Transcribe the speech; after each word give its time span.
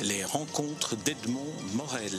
Les 0.00 0.24
rencontres 0.24 0.96
d'Edmond 0.96 1.52
Morel. 1.74 2.12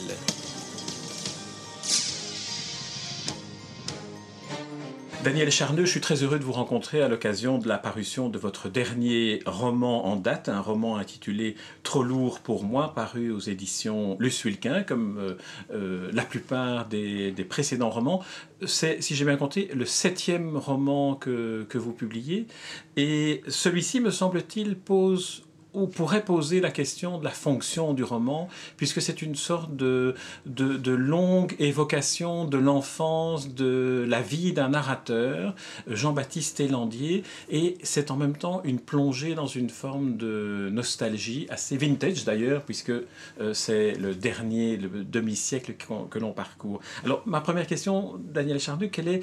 Daniel 5.22 5.50
Charneux, 5.50 5.84
je 5.84 5.90
suis 5.90 6.00
très 6.00 6.22
heureux 6.22 6.38
de 6.38 6.44
vous 6.44 6.52
rencontrer 6.52 7.02
à 7.02 7.08
l'occasion 7.08 7.58
de 7.58 7.66
la 7.66 7.78
parution 7.78 8.28
de 8.28 8.38
votre 8.38 8.68
dernier 8.68 9.40
roman 9.46 10.06
en 10.06 10.16
date, 10.16 10.48
un 10.48 10.60
roman 10.60 10.96
intitulé 10.96 11.56
Trop 11.82 12.02
lourd 12.02 12.40
pour 12.40 12.64
moi, 12.64 12.94
paru 12.94 13.30
aux 13.30 13.40
éditions 13.40 14.16
Luce 14.18 14.44
Wilquin, 14.44 14.82
comme 14.82 15.18
euh, 15.18 15.34
euh, 15.72 16.10
la 16.12 16.22
plupart 16.22 16.86
des, 16.86 17.32
précédents 17.48 17.90
romans. 17.90 18.22
C'est, 18.66 19.02
si 19.02 19.14
j'ai 19.14 19.24
bien 19.24 19.36
compté, 19.36 19.70
le 19.74 19.84
septième 19.84 20.56
roman 20.56 21.14
que 21.14 21.66
vous 21.74 21.92
publiez. 21.92 22.46
Et 22.96 23.42
celui-ci, 23.48 24.00
me 24.00 24.10
semble-t-il, 24.10 24.76
pose 24.76 25.44
ou 25.74 25.86
pourrait 25.86 26.24
poser 26.24 26.60
la 26.60 26.70
question 26.70 27.18
de 27.18 27.24
la 27.24 27.30
fonction 27.30 27.92
du 27.92 28.04
roman, 28.04 28.48
puisque 28.76 29.02
c'est 29.02 29.22
une 29.22 29.34
sorte 29.34 29.76
de, 29.76 30.14
de, 30.46 30.92
longue 30.92 31.54
évocation 31.58 32.44
de 32.44 32.56
l'enfance, 32.56 33.54
de 33.54 34.04
la 34.08 34.22
vie 34.22 34.52
d'un 34.52 34.68
narrateur, 34.68 35.54
Jean-Baptiste 35.88 36.60
Élandier, 36.60 37.24
et 37.50 37.76
c'est 37.82 38.10
en 38.10 38.16
même 38.16 38.36
temps 38.36 38.62
une 38.64 38.78
plongée 38.78 39.34
dans 39.34 39.46
une 39.46 39.70
forme 39.70 40.16
de 40.16 40.68
nostalgie, 40.72 41.46
assez 41.50 41.76
vintage 41.76 42.24
d'ailleurs, 42.24 42.62
puisque 42.62 42.90
euh, 42.90 43.52
c'est 43.52 43.92
le 43.94 44.14
dernier, 44.14 44.76
le 44.76 45.04
demi-siècle 45.04 45.74
que 46.10 46.18
l'on 46.18 46.32
parcourt. 46.32 46.80
Alors 47.04 47.22
ma 47.26 47.40
première 47.40 47.66
question, 47.66 48.14
Daniel 48.18 48.60
Chardu, 48.60 48.90
quelle 48.90 49.08
est 49.08 49.22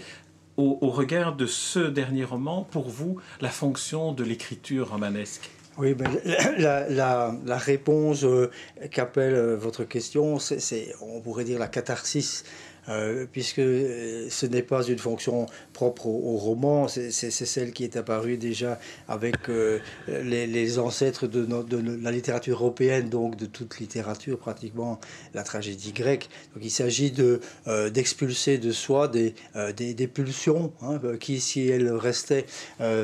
au 0.57 0.91
regard 0.91 1.35
de 1.35 1.47
ce 1.47 1.79
dernier 1.79 2.23
roman, 2.23 2.67
pour 2.69 2.87
vous, 2.87 3.17
la 3.39 3.49
fonction 3.49 4.11
de 4.11 4.23
l'écriture 4.23 4.89
romanesque? 4.89 5.49
Oui, 5.77 5.93
ben, 5.93 6.09
la, 6.57 7.57
réponse 7.57 8.23
euh, 8.23 8.49
qu'appelle 8.91 9.33
euh, 9.33 9.55
votre 9.55 9.83
question, 9.83 10.39
c'est, 10.39 10.93
on 11.01 11.21
pourrait 11.21 11.43
dire 11.43 11.59
la 11.59 11.67
catharsis 11.67 12.43
euh, 12.89 13.25
puisque 13.31 13.59
euh, 13.59 14.27
ce 14.29 14.45
n'est 14.47 14.63
pas 14.63 14.83
une 14.83 14.97
fonction 14.97 15.45
propre 15.71 16.07
au, 16.07 16.37
roman, 16.37 16.87
c'est 16.87 17.11
celle 17.11 17.73
qui 17.73 17.83
est 17.83 17.95
apparue 17.95 18.37
déjà 18.37 18.79
avec 19.07 19.49
euh, 19.49 19.79
les, 20.07 20.79
ancêtres 20.79 21.27
de, 21.27 21.45
de, 21.45 22.01
la 22.01 22.11
littérature 22.11 22.57
européenne, 22.57 23.09
donc 23.09 23.35
de 23.35 23.45
toute 23.45 23.79
littérature 23.79 24.39
pratiquement, 24.39 24.99
la 25.33 25.43
tragédie 25.43 25.93
grecque. 25.93 26.29
Donc 26.53 26.63
il 26.63 26.71
s'agit 26.71 27.13
d'expulser 27.91 28.57
de, 28.57 28.71
soi 28.71 29.07
des, 29.07 29.35
des, 29.75 30.07
pulsions 30.07 30.73
hein, 30.81 30.99
qui, 31.19 31.39
si 31.39 31.67
elles 31.67 31.91
restaient 31.91 32.45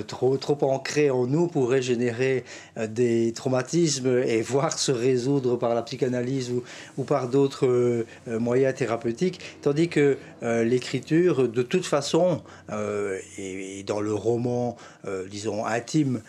trop, 0.08 0.38
trop 0.38 0.58
ancrées 0.64 1.12
en 1.12 1.28
nous, 1.28 1.48
pourraient 1.48 1.82
générer 1.82 2.44
des 2.76 3.32
traumatismes 3.34 4.24
et 4.26 4.42
voir 4.42 4.78
se 4.78 4.92
résoudre 4.92 5.58
par 5.58 5.76
la 5.76 5.84
psychanalyse 5.84 6.52
ou 6.98 7.04
par 7.04 7.30
d'autres 7.30 8.06
moyens 8.28 8.76
thérapeutiques 8.76 9.40
Tandis 9.68 9.90
que 9.90 10.18
euh, 10.44 10.64
l'écriture, 10.64 11.50
de 11.50 11.62
toute 11.62 11.86
façon, 11.86 12.42
euh, 12.70 13.20
et, 13.38 13.84
dans 13.84 14.00
le 14.00 14.14
roman, 14.14 14.78
euh, 15.08 15.28
disons, 15.28 15.66
intime 15.66 16.22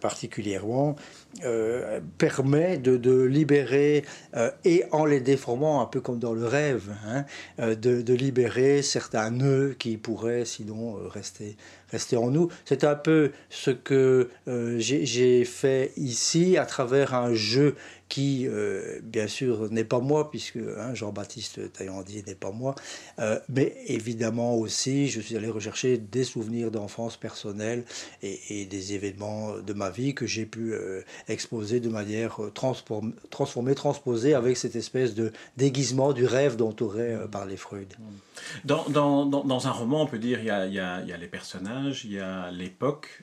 particulièrement, 0.00 0.96
permet 2.18 2.78
de, 2.78 3.22
libérer, 3.22 4.04
et 4.64 4.84
en 4.92 5.04
les 5.04 5.20
déformant, 5.20 5.80
un 5.82 5.86
peu 5.86 6.00
comme 6.00 6.18
dans 6.18 6.32
le 6.32 6.46
rêve, 6.46 6.94
hein, 7.06 7.24
de, 7.58 8.14
libérer 8.14 8.82
certains 8.82 9.30
nœuds 9.30 9.74
qui 9.78 9.96
pourraient 9.96 10.44
sinon 10.44 10.94
rester, 11.08 11.56
rester 11.90 12.16
en 12.16 12.30
nous. 12.30 12.48
C'est 12.64 12.84
un 12.84 12.94
peu 12.94 13.32
ce 13.50 13.70
que 13.70 14.30
j'ai 14.46 15.44
fait 15.44 15.92
ici 15.96 16.56
à 16.56 16.66
travers 16.66 17.14
un 17.14 17.34
jeu 17.34 17.74
qui, 18.08 18.46
euh, 18.46 19.00
bien 19.02 19.26
sûr, 19.26 19.70
n'est 19.72 19.84
pas 19.84 19.98
moi, 19.98 20.30
puisque 20.30 20.58
hein, 20.58 20.94
Jean-Baptiste 20.94 21.72
Taillandier 21.72 22.22
n'est 22.26 22.34
pas 22.34 22.52
moi, 22.52 22.74
euh, 23.18 23.38
mais 23.48 23.76
évidemment 23.86 24.54
aussi, 24.54 25.08
je 25.08 25.20
suis 25.20 25.36
allé 25.36 25.48
rechercher 25.48 25.98
des 25.98 26.24
souvenirs 26.24 26.70
d'enfance 26.70 27.16
personnelle 27.16 27.84
et, 28.24 28.64
des 28.64 28.94
événements 28.94 29.58
de 29.58 29.72
ma 29.72 29.90
vie 29.90 30.14
que 30.14 30.26
j'ai 30.26 30.46
pu 30.46 30.72
euh, 30.72 31.02
exposer 31.28 31.80
de 31.80 31.88
manière 31.88 32.38
transformée, 32.54 33.74
transposée 33.74 34.34
avec 34.34 34.56
cette 34.56 34.76
espèce 34.76 35.14
de 35.14 35.32
déguisement 35.56 36.12
du 36.12 36.24
rêve 36.24 36.56
dont 36.56 36.74
aurait 36.80 37.18
parlé 37.30 37.56
Freud. 37.56 37.94
Dans, 38.64 38.84
dans, 38.88 39.26
dans, 39.26 39.66
un 39.66 39.70
roman, 39.70 40.02
on 40.02 40.06
peut 40.06 40.18
dire 40.18 40.40
il 40.40 40.46
y 40.46 40.50
a, 40.50 40.66
y 40.66 40.78
a, 40.78 41.16
les 41.16 41.26
personnages, 41.28 42.04
il 42.04 42.12
y 42.12 42.18
a 42.18 42.50
l'époque, 42.50 43.22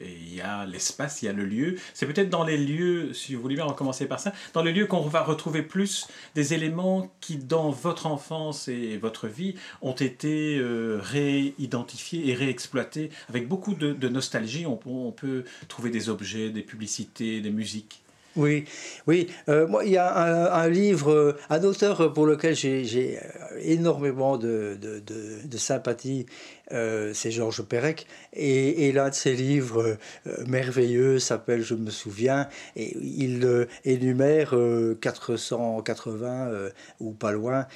et 0.00 0.12
il 0.12 0.34
y 0.34 0.40
a 0.40 0.66
l'espace, 0.66 1.22
il 1.22 1.26
y 1.26 1.28
a 1.28 1.32
le 1.32 1.44
lieu. 1.44 1.76
C'est 1.94 2.06
peut-être 2.06 2.28
dans 2.28 2.44
les 2.44 2.58
lieux, 2.58 3.12
si 3.14 3.34
vous 3.34 3.42
voulez 3.42 3.56
bien, 3.56 3.66
commencer 3.74 4.06
par 4.06 4.20
ça, 4.20 4.32
dans 4.52 4.62
le 4.62 4.72
lieu 4.72 4.86
qu'on 4.86 5.00
va 5.00 5.22
retrouver 5.22 5.62
plus 5.62 6.06
des 6.34 6.54
éléments 6.54 7.12
qui, 7.20 7.36
dans 7.36 7.70
votre 7.70 8.06
enfance 8.06 8.68
et 8.68 8.96
votre 8.98 9.28
vie, 9.28 9.54
ont 9.82 9.92
été 9.92 10.58
euh, 10.58 10.98
réidentifiés 11.02 12.28
et 12.28 12.34
réexploités 12.34 13.10
avec 13.28 13.48
beaucoup 13.48 13.74
de, 13.74 13.83
nostalgie. 14.08 14.66
On, 14.66 15.12
peut 15.12 15.44
trouver 15.68 15.90
des 15.90 16.08
objets, 16.08 16.50
des 16.50 16.62
publicités, 16.62 17.40
des 17.40 17.50
musiques. 17.50 18.00
Oui, 18.36 18.64
oui. 19.06 19.28
Euh, 19.48 19.68
moi, 19.68 19.84
il 19.84 19.92
y 19.92 19.96
a 19.96 20.54
un, 20.54 20.68
livre, 20.68 21.36
un 21.50 21.62
auteur 21.62 22.12
pour 22.12 22.26
lequel 22.26 22.56
j'ai 22.56 23.18
énormément 23.60 24.38
de, 24.38 24.76
de, 24.80 25.00
de 25.44 25.56
sympathie 25.56 26.26
euh, 26.72 27.12
c'est 27.14 27.30
Georges 27.30 27.62
Perec. 27.62 28.06
Et, 28.32 28.92
l'un 28.92 29.10
de 29.10 29.14
ses 29.14 29.34
livres 29.34 29.96
euh, 30.26 30.44
merveilleux 30.46 31.18
s'appelle 31.18 31.62
Je 31.62 31.74
me 31.74 31.90
souviens, 31.90 32.48
et 32.76 32.96
il 33.00 33.44
euh, 33.44 33.66
énumère 33.84 34.54
480 35.00 36.50
ou 37.00 37.12
pas 37.12 37.32
loin 37.32 37.66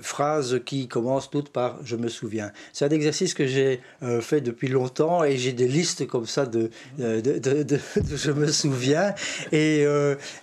phrases 0.00 0.60
qui 0.64 0.88
commencent 0.88 1.30
toutes 1.30 1.50
par 1.50 1.78
Je 1.84 1.96
me 1.96 2.08
souviens. 2.08 2.52
C'est 2.72 2.84
un 2.84 2.90
exercice 2.90 3.34
que 3.34 3.46
j'ai 3.46 3.80
fait 4.20 4.40
depuis 4.40 4.68
longtemps 4.68 5.24
et 5.24 5.36
j'ai 5.36 5.52
des 5.52 5.68
listes 5.68 6.06
comme 6.06 6.26
ça 6.26 6.46
de, 6.46 6.70
de, 6.98 7.78
Je 8.14 8.30
me 8.30 8.46
souviens. 8.46 9.14
Et 9.52 9.84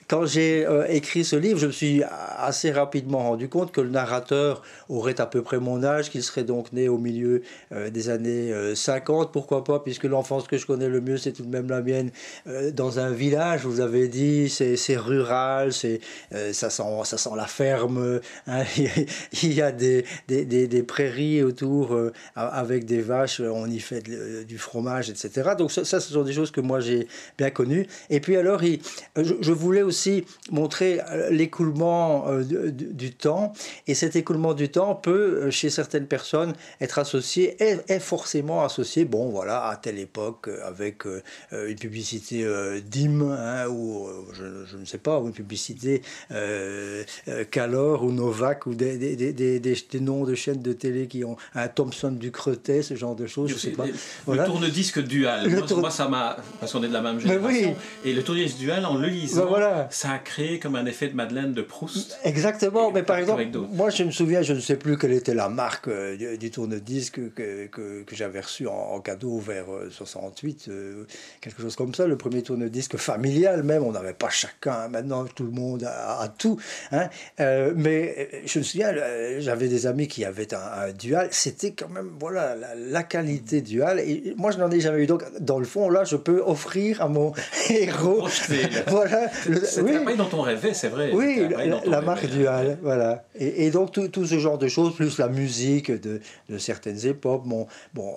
quand 0.08 0.26
j'ai 0.26 0.66
écrit 0.90 1.24
ce 1.24 1.36
livre, 1.36 1.60
je 1.60 1.68
me 1.68 1.72
suis 1.72 2.04
assez 2.38 2.72
rapidement 2.72 3.20
rendu 3.20 3.50
compte 3.50 3.72
que 3.72 3.82
le 3.82 3.90
narrateur 3.90 4.62
aurait 4.90 5.20
à 5.20 5.26
peu 5.26 5.42
près 5.42 5.60
mon 5.60 5.84
âge, 5.84 6.10
qu'il 6.10 6.24
serait 6.24 6.44
donc 6.44 6.72
né 6.74 6.88
au 6.88 6.98
milieu 6.98 7.42
euh, 7.74 7.90
des 7.90 8.10
années 8.10 8.54
50, 8.76 9.28
euh, 9.28 9.30
pourquoi 9.32 9.64
pas, 9.66 9.80
puisque 9.80 10.06
l'enfance 10.06 10.48
que 10.48 10.58
je 10.58 10.66
connais 10.66 10.88
le 10.88 11.02
mieux, 11.02 11.18
c'est 11.18 11.34
tout 11.34 11.44
de 11.44 11.50
même 11.50 11.70
la 11.70 11.82
mienne, 11.82 12.12
euh, 12.48 12.72
dans 12.72 13.00
un 13.00 13.12
village, 13.12 13.66
vous 13.66 13.82
avez 13.82 14.08
dit, 14.08 14.50
c'est 14.50 14.96
rural, 14.96 15.74
c'est 15.74 16.00
ça, 16.54 16.70
sent, 16.70 16.84
ça 17.04 17.18
sent 17.18 17.30
la 17.36 17.46
ferme, 17.46 18.22
hein. 18.48 18.64
il 19.44 19.54
y 19.54 19.62
a 19.62 19.72
des, 19.72 20.06
des, 20.28 20.46
des, 20.46 20.84
prairies 20.84 21.44
autour 21.44 21.98
avec 22.36 22.86
des 22.86 23.02
vaches, 23.02 23.42
on 23.42 23.70
y 23.70 23.80
fait 23.80 24.02
du 24.46 24.58
fromage, 24.58 25.10
etc. 25.10 25.52
Donc 25.58 25.72
ça, 25.72 25.84
ce 25.84 26.00
sont 26.00 26.24
des 26.24 26.34
choses 26.34 26.52
que 26.52 26.62
moi 26.62 26.80
j'ai 26.80 27.08
bien 27.38 27.50
connues. 27.50 27.88
Et 28.10 28.20
puis 28.20 28.38
alors, 28.38 28.62
je, 29.16 29.52
voulais 29.52 29.82
aussi 29.82 30.24
montrer 30.52 31.02
l'écoulement 31.30 32.32
du, 32.40 32.72
du 32.72 33.14
temps, 33.14 33.54
et 33.88 33.94
cet 33.94 34.16
écoulement 34.16 34.54
du 34.54 34.70
temps 34.70 34.96
peut, 34.96 35.50
chez 35.52 35.70
certaines 35.70 36.08
personnes, 36.08 36.54
être 36.80 37.00
associé 37.00 37.47
est, 37.60 38.00
forcément 38.00 38.64
associé, 38.64 39.06
bon 39.06 39.30
voilà, 39.30 39.68
à 39.68 39.76
telle 39.76 40.00
époque, 40.00 40.48
euh, 40.48 40.66
avec 40.66 41.06
euh, 41.06 41.22
euh, 41.54 41.70
une 41.70 41.78
publicité 41.78 42.46
DIM, 42.86 43.22
hein, 43.22 43.68
ou 43.68 44.08
je, 44.34 44.78
ne 44.78 44.86
sais 44.86 44.98
pas, 44.98 45.20
ou 45.20 45.28
une 45.28 45.34
publicité 45.34 46.02
Calor 47.52 48.04
ou 48.04 48.12
Novak, 48.12 48.66
ou 48.66 48.76
des, 48.76 48.98
des, 48.98 49.34
des, 49.34 49.60
des, 49.60 50.00
noms 50.00 50.24
de 50.24 50.36
chaînes 50.36 50.62
de 50.62 50.74
télé 50.74 51.08
qui 51.08 51.24
ont 51.24 51.38
un 51.56 51.68
Thomson 51.68 52.12
du 52.12 52.32
Cretet, 52.32 52.82
ce 52.82 52.96
genre 52.96 53.16
de 53.16 53.28
choses, 53.28 53.50
je 53.50 53.56
sais 53.56 53.72
pas. 53.72 53.86
Le 53.86 54.46
tourne-disque 54.46 55.00
dual, 55.00 55.50
moi, 55.78 55.92
ça 55.92 56.08
m'a, 56.08 56.38
parce 56.60 56.72
qu'on 56.72 56.84
est 56.84 56.88
de 56.88 56.94
la 56.94 57.02
même 57.02 57.20
génération, 57.20 57.76
et 58.04 58.14
le 58.14 58.24
tourne-disque 58.24 58.58
dual, 58.58 58.86
en 58.86 58.98
le 58.98 59.08
lisant, 59.08 59.44
ben 59.44 59.50
voilà. 59.50 59.88
ça 59.92 60.12
a 60.12 60.20
créé 60.20 60.60
comme 60.60 60.76
un 60.76 60.86
effet 60.86 61.08
de 61.08 61.16
Madeleine 61.16 61.54
de 61.54 61.62
Proust. 61.62 62.18
Exactement, 62.24 62.92
mais 62.92 63.04
par 63.04 63.18
exemple, 63.18 63.46
moi 63.72 63.90
je 63.90 64.04
me 64.04 64.12
souviens, 64.12 64.42
je 64.42 64.54
ne 64.54 64.60
sais 64.60 64.76
plus 64.76 64.98
quelle 64.98 65.14
était 65.14 65.34
la 65.34 65.50
marque 65.50 65.90
du, 65.90 66.38
du 66.38 66.52
tourne-disque 66.52 67.20
que, 67.38 68.04
que, 68.04 68.16
j'avais 68.16 68.40
reçu 68.40 68.68
en, 68.68 69.00
cadeau 69.00 69.38
vers 69.38 69.66
68, 69.92 70.66
euh, 70.68 70.72
euh, 70.72 71.06
quelque 71.42 71.62
chose 71.62 71.76
comme 71.76 71.94
ça, 71.94 72.08
le 72.08 72.18
premier 72.18 72.42
tourne-disque 72.42 72.98
familial 72.98 73.64
même, 73.64 73.84
on 73.84 73.92
n'avait 73.92 74.14
pas 74.14 74.30
chacun, 74.30 74.72
hein. 74.72 74.88
maintenant 74.88 75.26
tout 75.26 75.44
le 75.44 75.52
monde 75.52 75.84
a, 75.84 76.28
tout. 76.38 76.60
Hein. 76.92 77.10
Euh, 77.40 77.74
mais 77.76 78.30
je 78.46 78.60
me 78.60 78.64
souviens, 78.64 78.94
j'avais 79.40 79.68
des 79.68 79.86
amis 79.86 80.08
qui 80.08 80.26
avaient 80.26 80.54
un, 80.54 80.92
dual, 80.92 81.28
c'était 81.32 81.72
quand 81.72 81.90
même, 81.90 82.10
voilà, 82.20 82.56
la, 82.76 83.04
qualité 83.04 83.62
dual, 83.62 84.00
et 84.00 84.34
moi 84.38 84.52
je 84.52 84.58
n'en 84.58 84.72
ai 84.72 84.80
jamais 84.80 85.04
eu. 85.04 85.08
Donc 85.08 85.24
dans 85.40 85.60
le 85.60 85.66
fond, 85.66 85.90
là, 85.90 86.04
je 86.04 86.16
peux 86.16 86.42
offrir 86.46 87.02
à 87.02 87.08
mon 87.08 87.34
héros. 87.70 88.28
voilà. 88.88 89.30
C'est 89.64 89.82
oui. 89.82 90.18
dont 90.18 90.30
on 90.34 90.42
rêvait, 90.42 90.74
c'est 90.74 90.90
vrai. 90.90 91.12
Oui, 91.14 91.48
la, 91.86 92.02
marque 92.02 92.26
dual, 92.26 92.80
voilà. 92.82 93.26
Et, 93.36 93.66
et 93.66 93.72
donc 93.72 93.92
tout, 93.92 94.08
tout, 94.08 94.26
ce 94.26 94.40
genre 94.40 94.58
de 94.58 94.68
choses, 94.68 94.96
plus 94.96 95.20
la 95.20 95.28
musique 95.28 95.92
de, 95.92 96.20
de 96.50 96.58
certaines 96.58 97.06
époques 97.06 97.27
Bon, 97.36 97.68
bon 97.94 98.16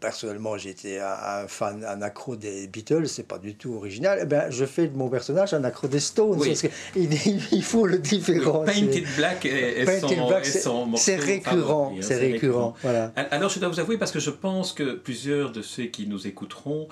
personnellement, 0.00 0.56
j'étais 0.56 1.00
un, 1.00 1.46
fan, 1.48 1.84
un 1.84 2.02
accro 2.02 2.36
des 2.36 2.66
Beatles, 2.66 3.08
c'est 3.08 3.26
pas 3.26 3.38
du 3.38 3.54
tout 3.54 3.74
original. 3.74 4.20
Eh 4.22 4.26
ben, 4.26 4.50
je 4.50 4.64
fais 4.64 4.86
de 4.86 4.96
mon 4.96 5.08
personnage 5.08 5.54
un 5.54 5.64
accro 5.64 5.88
des 5.88 6.00
Stones. 6.00 6.38
Parce 6.38 6.64
il, 6.96 7.62
faut 7.62 7.86
le 7.86 7.98
différencier. 7.98 8.86
Painted 8.86 9.06
Black 9.16 9.46
est, 9.46 10.00
son, 10.50 10.96
C'est 10.96 11.16
récurrent, 11.16 11.94
c'est 12.00 12.16
récurrent. 12.16 12.74
Voilà. 12.82 13.12
Alors, 13.30 13.50
je 13.50 13.58
dois 13.58 13.68
vous 13.68 13.80
avouer, 13.80 13.98
parce 13.98 14.12
que 14.12 14.20
je 14.20 14.30
pense 14.30 14.72
que 14.72 14.94
plusieurs 14.94 15.52
de 15.52 15.62
ceux 15.62 15.84
qui 15.84 16.06
nous 16.06 16.26
écouteront, 16.26 16.88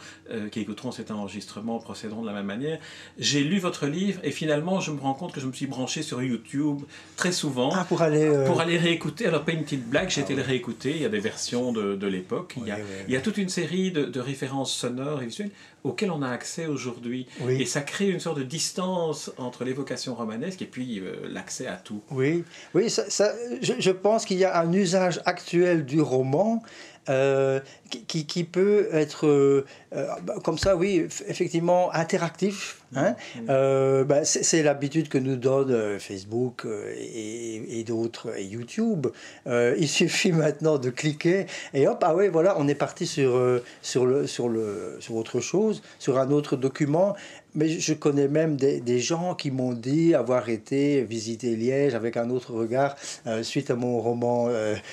qui 0.50 0.60
écouteront 0.60 0.92
cet 0.92 1.10
enregistrement, 1.10 1.78
procéderont 1.78 2.22
de 2.22 2.26
la 2.26 2.32
même 2.32 2.46
manière. 2.46 2.78
J'ai 3.18 3.42
lu 3.42 3.58
votre 3.58 3.86
livre 3.86 4.20
et 4.24 4.30
finalement, 4.30 4.80
je 4.80 4.90
me 4.90 5.00
rends 5.00 5.14
compte 5.14 5.32
que 5.32 5.40
je 5.40 5.46
me 5.46 5.52
suis 5.52 5.66
branché 5.66 6.02
sur 6.02 6.22
YouTube 6.22 6.82
très 7.16 7.32
souvent 7.32 7.70
ah, 7.74 7.84
pour, 7.88 8.02
aller, 8.02 8.24
euh, 8.24 8.46
pour 8.46 8.60
aller 8.60 8.78
réécouter. 8.78 9.26
Alors, 9.26 9.44
Painted 9.44 9.82
Black, 9.88 10.10
j'ai 10.10 10.22
ah 10.22 10.24
été 10.24 10.34
le 10.34 10.42
réécouter. 10.42 10.90
Il 10.90 11.02
y 11.02 11.04
a 11.04 11.08
des 11.08 11.20
versions 11.20 11.59
de, 11.72 11.94
de 11.94 12.06
l'époque. 12.06 12.54
il, 12.56 12.74
il, 13.06 13.12
y 13.12 13.16
a 13.16 13.20
toute 13.20 13.36
une 13.36 13.48
série 13.48 13.90
de, 13.90 14.04
de, 14.04 14.20
références 14.20 14.72
sonores 14.74 15.22
et 15.22 15.26
visuelles 15.26 15.50
auxquelles 15.84 16.10
on 16.10 16.22
a 16.22 16.28
accès 16.28 16.66
aujourd'hui. 16.66 17.26
Et 17.48 17.64
ça 17.64 17.80
crée 17.80 18.08
une 18.08 18.20
sorte 18.20 18.38
de 18.38 18.42
distance 18.42 19.30
entre 19.38 19.64
l'évocation 19.64 20.14
romanesque 20.14 20.62
et 20.62 20.66
puis 20.66 21.00
euh, 21.00 21.28
l'accès 21.30 21.66
à 21.66 21.76
tout. 21.76 22.02
Oui, 22.10 22.44
oui 22.74 22.90
ça, 22.90 23.08
ça, 23.08 23.32
je, 23.62 23.74
je, 23.78 23.90
pense 23.90 24.24
qu'il 24.24 24.38
y 24.38 24.44
a 24.44 24.60
un 24.60 24.72
usage 24.72 25.20
actuel 25.24 25.84
du 25.84 26.00
roman 26.00 26.62
euh, 27.08 27.60
qui, 27.90 28.24
qui, 28.24 28.44
peut 28.44 28.88
être 28.92 29.26
euh, 29.26 29.64
euh, 29.94 30.06
comme 30.44 30.58
ça, 30.58 30.76
oui, 30.76 31.06
effectivement, 31.28 31.92
interactif. 31.92 32.78
Hein. 32.94 33.14
Mm. 33.36 34.02
Bah, 34.04 34.24
c'est 34.24 34.62
l'habitude 34.62 35.08
que 35.08 35.18
nous 35.18 35.36
donne 35.36 35.98
Facebook 36.00 36.66
et, 36.96 37.80
et 37.80 37.84
d'autres, 37.84 38.36
et 38.36 38.44
YouTube. 38.44 39.06
il 39.46 39.88
suffit 40.00 40.32
maintenant 40.32 40.78
de 40.78 40.90
cliquer 40.90 41.46
et 41.74 41.86
hop, 41.86 42.02
ah 42.02 42.14
oui, 42.16 42.28
voilà, 42.28 42.56
on 42.58 42.66
est 42.66 42.74
parti 42.74 43.06
sur, 43.06 43.60
sur, 43.82 44.06
le, 44.06 44.26
sur, 44.26 44.48
le, 44.48 44.96
sur 45.00 45.14
autre 45.14 45.40
chose, 45.40 45.82
sur 45.98 46.18
un 46.18 46.30
autre 46.30 46.56
document. 46.56 47.14
Mais 47.56 47.68
je 47.68 47.94
connais 47.94 48.28
même 48.28 48.54
des, 48.54 48.80
des 48.80 49.00
gens 49.00 49.34
qui 49.34 49.50
m'ont 49.50 49.72
dit 49.72 50.14
avoir 50.14 50.48
été 50.48 51.02
visiter 51.02 51.56
Liège 51.56 51.96
avec 51.96 52.16
un 52.16 52.30
autre 52.30 52.52
regard 52.52 52.94
suite 53.42 53.70
à 53.72 53.74
mon 53.74 54.00
roman 54.00 54.48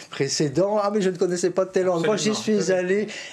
précédent. 0.10 0.80
Ah, 0.82 0.92
mais 0.92 1.02
je 1.02 1.12
ne 1.12 1.18
connaissais 1.18 1.52
pas 1.52 1.68
tel 1.68 1.88
endroit 1.88 2.18
j'y 2.18 2.36
suis 2.36 2.72
allé, 2.72 2.87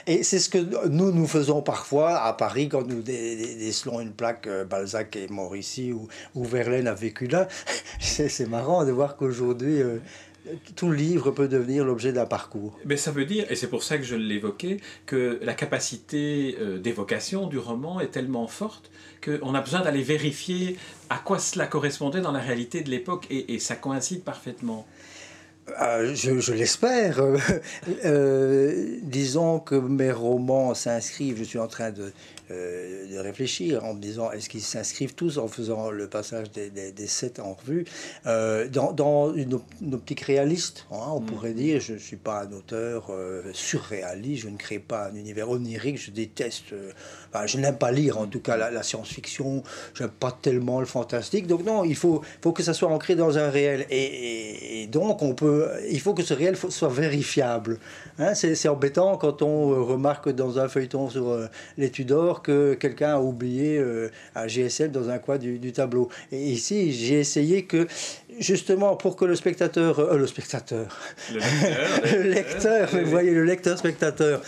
et 0.06 0.22
c'est 0.22 0.38
ce 0.38 0.48
que 0.48 0.58
nous, 0.88 1.12
nous 1.12 1.26
faisons 1.26 1.62
parfois 1.62 2.18
à 2.18 2.32
Paris 2.32 2.68
quand 2.68 2.86
nous 2.86 3.02
décelons 3.02 4.00
une 4.00 4.12
plaque 4.12 4.46
euh, 4.46 4.64
Balzac 4.64 5.16
est 5.16 5.30
mort 5.30 5.56
ici 5.56 5.92
ou, 5.92 6.08
Verlaine 6.44 6.86
a 6.86 6.94
vécu 6.94 7.26
là. 7.26 7.48
c'est 8.00 8.48
marrant 8.48 8.84
de 8.84 8.90
voir 8.90 9.16
qu'aujourd'hui, 9.16 9.80
euh, 9.80 9.98
tout 10.76 10.90
livre 10.90 11.30
peut 11.30 11.48
devenir 11.48 11.84
l'objet 11.84 12.12
d'un 12.12 12.26
parcours. 12.26 12.78
Mais 12.84 12.96
ça 12.96 13.10
veut 13.10 13.24
dire, 13.24 13.46
et 13.50 13.56
c'est 13.56 13.68
pour 13.68 13.82
ça 13.82 13.96
que 13.96 14.04
je 14.04 14.16
l'évoquais, 14.16 14.78
que 15.06 15.38
la 15.42 15.54
capacité 15.54 16.56
euh, 16.60 16.78
d'évocation 16.78 17.46
du 17.46 17.58
roman 17.58 18.00
est 18.00 18.08
tellement 18.08 18.46
forte 18.46 18.90
qu'on 19.24 19.54
a 19.54 19.60
besoin 19.60 19.80
d'aller 19.80 20.02
vérifier 20.02 20.76
à 21.08 21.16
quoi 21.16 21.38
cela 21.38 21.66
correspondait 21.66 22.20
dans 22.20 22.32
la 22.32 22.40
réalité 22.40 22.82
de 22.82 22.90
l'époque, 22.90 23.26
et 23.30 23.58
ça 23.58 23.74
coïncide 23.74 24.22
parfaitement. 24.22 24.86
Euh, 25.80 26.14
je, 26.14 26.52
l'espère. 26.52 27.20
Euh, 28.04 28.98
disons 29.02 29.58
que 29.60 29.74
mes 29.74 30.12
romans 30.12 30.74
s'inscrivent, 30.74 31.38
je 31.38 31.44
suis 31.44 31.58
en 31.58 31.68
train 31.68 31.90
de, 31.90 32.12
euh, 32.50 33.06
de 33.12 33.18
réfléchir 33.18 33.84
en 33.84 33.94
me 33.94 34.00
disant 34.00 34.30
est-ce 34.30 34.48
qu'ils 34.48 34.62
s'inscrivent 34.62 35.14
tous 35.14 35.38
en 35.38 35.48
faisant 35.48 35.90
le 35.90 36.08
passage 36.08 36.50
des, 36.50 36.70
des, 36.70 37.06
sept 37.06 37.38
en 37.38 37.54
revue 37.54 37.84
dans, 38.24 38.92
dans 38.92 39.34
une, 39.34 39.60
optique 39.92 40.20
réaliste. 40.20 40.86
Hein, 40.90 40.96
on 41.12 41.20
mm. 41.20 41.26
pourrait 41.26 41.52
dire 41.52 41.80
je 41.80 41.94
ne 41.94 41.98
suis 41.98 42.16
pas 42.16 42.42
un 42.42 42.52
auteur 42.52 43.10
surréaliste, 43.52 44.44
je 44.44 44.48
ne 44.48 44.56
crée 44.56 44.78
pas 44.78 45.08
un 45.08 45.14
univers 45.14 45.50
onirique, 45.50 45.98
je 45.98 46.10
déteste, 46.10 46.74
je 47.44 47.58
n'aime 47.58 47.78
pas 47.78 47.92
lire 47.92 48.18
en 48.18 48.26
tout 48.26 48.40
cas 48.40 48.56
la, 48.56 48.82
science-fiction, 48.82 49.62
je 49.94 50.02
n'aime 50.02 50.12
pas 50.12 50.32
tellement 50.32 50.80
le 50.80 50.86
fantastique. 50.86 51.46
Donc 51.46 51.64
non, 51.64 51.84
il 51.84 51.96
faut, 51.96 52.22
faut 52.42 52.52
que 52.52 52.62
ça 52.62 52.74
soit 52.74 52.88
ancré 52.88 53.14
dans 53.14 53.38
un 53.38 53.50
réel. 53.50 53.86
et, 53.90 54.82
et 54.82 54.86
donc 54.86 55.22
on 55.22 55.34
peut 55.34 55.68
il 55.90 56.00
faut 56.00 56.14
que 56.14 56.22
ce 56.22 56.34
réel 56.34 56.56
soit 56.56 56.88
vérifiable. 56.88 57.78
Hein, 58.18 58.34
c'est 58.34 58.68
embêtant 58.68 59.16
quand 59.16 59.42
on 59.42 59.72
euh, 59.72 59.80
remarque 59.80 60.28
dans 60.30 60.58
un 60.58 60.68
feuilleton 60.68 61.08
sur 61.10 61.28
euh, 61.28 61.46
l'étude 61.76 62.12
que 62.42 62.74
quelqu'un 62.74 63.14
a 63.14 63.18
oublié 63.18 63.78
euh, 63.78 64.10
un 64.34 64.46
GSM 64.46 64.90
dans 64.90 65.10
un 65.10 65.18
coin 65.18 65.38
du, 65.38 65.72
tableau. 65.72 66.08
Et 66.32 66.42
ici, 66.42 66.92
j'ai 66.92 67.20
essayé 67.20 67.64
que, 67.64 67.86
justement, 68.38 68.96
pour 68.96 69.16
que 69.16 69.24
le 69.24 69.34
spectateur, 69.34 70.16
le 70.16 70.26
spectateur, 70.26 70.96
le 71.32 72.22
lecteur, 72.22 72.88
vous 72.92 73.10
voyez, 73.10 73.32
le 73.32 73.44
lecteur-spectateur, 73.44 74.42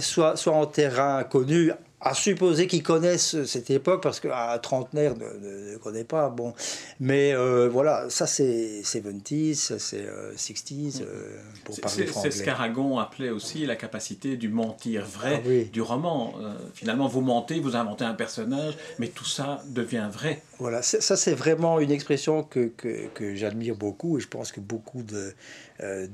soit, 0.00 0.36
soit 0.36 0.54
en 0.54 0.66
terrain 0.66 1.24
connu, 1.24 1.72
à 2.04 2.12
supposer 2.12 2.66
qu'ils 2.66 2.82
connaissent 2.82 3.44
cette 3.44 3.70
époque, 3.70 4.02
parce 4.02 4.20
qu'un 4.20 4.58
trentenaire 4.58 5.14
ne, 5.16 5.72
ne, 5.72 5.76
connaît 5.78 6.04
pas. 6.04 6.28
Bon. 6.28 6.52
Mais 7.00 7.34
euh, 7.34 7.68
voilà, 7.68 8.08
ça 8.10 8.26
c'est 8.26 8.82
70s, 8.82 9.54
ça 9.54 9.78
c'est 9.78 10.06
60s, 10.36 11.00
euh, 11.00 11.04
euh, 11.04 11.40
pour 11.64 11.80
parler 11.80 12.06
français. 12.06 12.30
C'est 12.30 12.38
ce 12.38 12.42
qu'Aragon 12.44 12.98
appelait 12.98 13.30
aussi 13.30 13.64
la 13.64 13.76
capacité 13.76 14.36
du 14.36 14.50
mentir 14.50 15.04
vrai 15.04 15.42
ah 15.44 15.72
du 15.72 15.80
roman. 15.80 16.34
finalement, 16.74 17.08
vous 17.08 17.22
mentez, 17.22 17.58
vous 17.58 17.74
inventez 17.74 18.04
un 18.04 18.14
personnage, 18.14 18.76
mais 18.98 19.08
tout 19.08 19.24
ça 19.24 19.62
devient 19.68 20.08
vrai. 20.12 20.42
Voilà, 20.58 20.82
ça 20.82 21.16
c'est 21.16 21.34
vraiment 21.34 21.80
une 21.80 21.90
expression 21.90 22.42
que, 22.42 22.70
que, 22.76 23.08
que 23.14 23.34
j'admire 23.34 23.76
beaucoup, 23.76 24.18
et 24.18 24.20
je 24.20 24.28
pense 24.28 24.52
que 24.52 24.60
beaucoup 24.60 25.02
de 25.02 25.34
euh, 25.82 26.06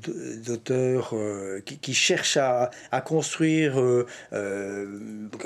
d'auteurs 0.42 1.10
euh, 1.12 1.60
qui, 1.66 1.76
qui, 1.76 1.92
cherchent 1.92 2.38
à, 2.38 2.70
à 2.92 3.02
construire 3.02 3.74
euh, 3.78 4.06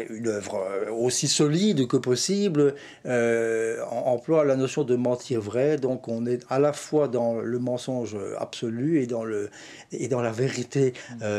une 0.09 0.34
œuvre 0.35 0.65
aussi 0.93 1.29
solide 1.29 1.87
que 1.87 1.97
possible, 1.97 2.75
emploient 3.05 4.45
la 4.45 4.57
notion 4.57 4.85
de 4.85 4.97
mentir 4.97 5.41
vrai. 5.41 5.77
Donc 5.77 6.09
on 6.09 6.27
est 6.27 6.45
à 6.51 6.59
la 6.59 6.73
fois 6.73 7.09
dans 7.09 7.41
le 7.41 7.59
mensonge 7.59 8.17
absolu 8.39 9.01
et 9.01 9.07
dans, 9.07 9.25
le, 9.25 9.51
et 9.93 10.09
dans 10.09 10.23
la 10.23 10.33
vérité 10.33 10.93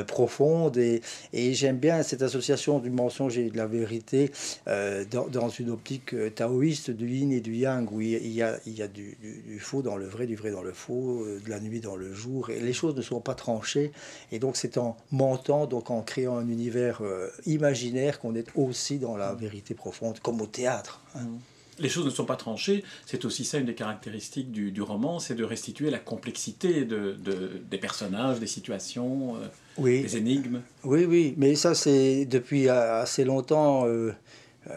profonde. 0.07 0.77
Et, 0.77 1.01
j'aime 1.33 1.77
bien 1.77 2.03
cette 2.03 2.21
association 2.21 2.79
du 2.79 2.89
mensonge 2.89 3.37
et 3.37 3.49
de 3.49 3.57
la 3.57 3.67
vérité 3.67 4.31
dans, 4.65 5.49
une 5.49 5.69
optique 5.69 6.15
taoïste 6.35 6.91
du 6.91 7.07
yin 7.07 7.31
et 7.31 7.41
du 7.41 7.55
yang, 7.55 7.91
où 7.91 8.01
il 8.01 8.27
y 8.27 8.41
a, 8.41 8.57
il 8.65 8.77
y 8.77 8.81
a 8.81 8.87
du, 8.87 9.17
du, 9.21 9.59
faux 9.59 9.81
dans 9.81 9.95
le 9.95 10.05
vrai, 10.05 10.25
du 10.25 10.35
vrai 10.35 10.51
dans 10.51 10.63
le 10.63 10.73
faux, 10.73 11.25
de 11.25 11.49
la 11.49 11.59
nuit 11.59 11.79
dans 11.79 11.95
le 11.95 12.13
jour. 12.13 12.49
Et 12.49 12.59
les 12.59 12.73
choses 12.73 12.95
ne 12.95 13.01
sont 13.01 13.21
pas 13.21 13.35
tranchées. 13.35 13.91
Et 14.31 14.39
donc 14.39 14.57
c'est 14.57 14.77
en 14.77 14.97
mentant, 15.11 15.65
donc 15.65 15.91
en 15.91 16.01
créant 16.01 16.37
un 16.37 16.47
univers 16.47 17.01
euh, 17.01 17.29
imaginaire 17.45 18.19
qu'on 18.19 18.35
est 18.35 18.47
aussi 18.55 18.84
dans 18.93 19.17
la 19.17 19.33
vérité 19.33 19.73
profonde, 19.73 20.19
comme 20.19 20.41
au 20.41 20.47
théâtre. 20.47 21.01
Hein. 21.15 21.21
Mmh. 21.21 21.39
Les 21.77 21.89
choses 21.89 22.05
ne 22.05 22.09
sont 22.09 22.23
pas 22.25 22.37
tranchées, 22.37 22.85
c'est 23.05 23.25
aussi 23.25 23.43
ça 23.43 23.57
une 23.57 23.65
des 23.65 23.75
caractéristiques 23.75 24.49
du, 24.49 24.71
du 24.71 24.81
roman, 24.81 25.19
c'est 25.19 25.35
de 25.35 25.43
restituer 25.43 25.89
la 25.89 25.99
complexité 25.99 26.85
de, 26.85 27.17
de, 27.21 27.61
des 27.69 27.77
personnages, 27.77 28.39
des 28.39 28.47
situations, 28.47 29.35
euh, 29.35 29.47
oui. 29.77 30.01
des 30.01 30.15
énigmes. 30.15 30.61
Oui, 30.85 31.03
oui, 31.03 31.33
mais 31.35 31.55
ça 31.55 31.75
c'est 31.75 32.25
depuis 32.25 32.69
assez 32.69 33.25
longtemps, 33.25 33.85
euh, 33.87 34.13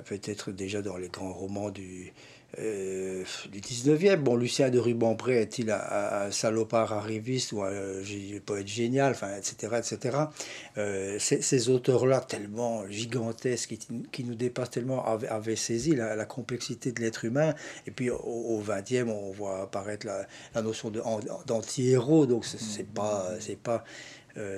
peut-être 0.05 0.53
déjà 0.53 0.83
dans 0.83 0.97
les 0.97 1.09
grands 1.09 1.33
romans 1.33 1.71
du, 1.71 2.13
euh, 2.59 3.25
du 3.53 3.61
19e. 3.61 4.17
Bon, 4.17 4.35
Lucien 4.35 4.71
de 4.71 4.79
Rubempré 4.79 5.37
est-il 5.43 5.71
un, 5.71 6.31
salopard 6.31 6.95
arriviste 6.95 7.53
ou 7.53 7.63
un, 7.63 7.73
poète 8.45 8.67
génial, 8.67 9.15
etc. 9.37 9.77
etc. 9.77 10.17
Euh, 10.79 11.19
ces, 11.19 11.69
auteurs-là, 11.69 12.21
tellement 12.21 12.89
gigantesques, 12.89 13.77
qui, 14.11 14.25
nous 14.25 14.35
dépassent 14.35 14.71
tellement, 14.71 15.05
avaient, 15.05 15.57
saisi 15.57 15.95
la, 15.95 16.25
complexité 16.25 16.91
de 16.93 17.01
l'être 17.03 17.27
humain. 17.27 17.55
Et 17.87 17.91
puis 17.91 18.09
au, 18.09 18.63
20e, 18.67 19.11
on 19.11 19.31
voit 19.31 19.63
apparaître 19.63 20.07
la, 20.07 20.63
notion 20.63 20.91
d'anti-héros, 21.47 22.25
donc 22.25 22.47
c'est 22.47 22.89
pas. 22.89 23.29
pas 23.63 23.75
euh, 23.75 23.79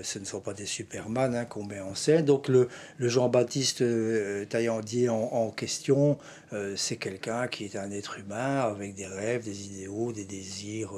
ce 0.02 0.18
ne 0.18 0.24
sont 0.24 0.40
pas 0.40 0.52
des 0.52 0.66
Superman 0.66 1.34
hein, 1.34 1.44
qu'on 1.44 1.64
met 1.64 1.80
en 1.80 1.94
scène. 1.94 2.24
Donc 2.24 2.48
le, 2.48 2.68
Jean-Baptiste 2.98 3.82
euh, 3.82 4.44
Taillandier 4.44 5.08
en, 5.08 5.50
question, 5.50 6.18
euh, 6.52 6.74
c'est 6.76 6.96
quelqu'un 6.96 7.48
qui 7.48 7.64
est 7.64 7.76
un 7.76 7.90
être 7.90 8.18
humain 8.18 8.60
avec 8.60 8.94
des 8.94 9.06
rêves, 9.06 9.44
des 9.44 9.66
idéaux, 9.66 10.12
des 10.12 10.24
désirs 10.24 10.92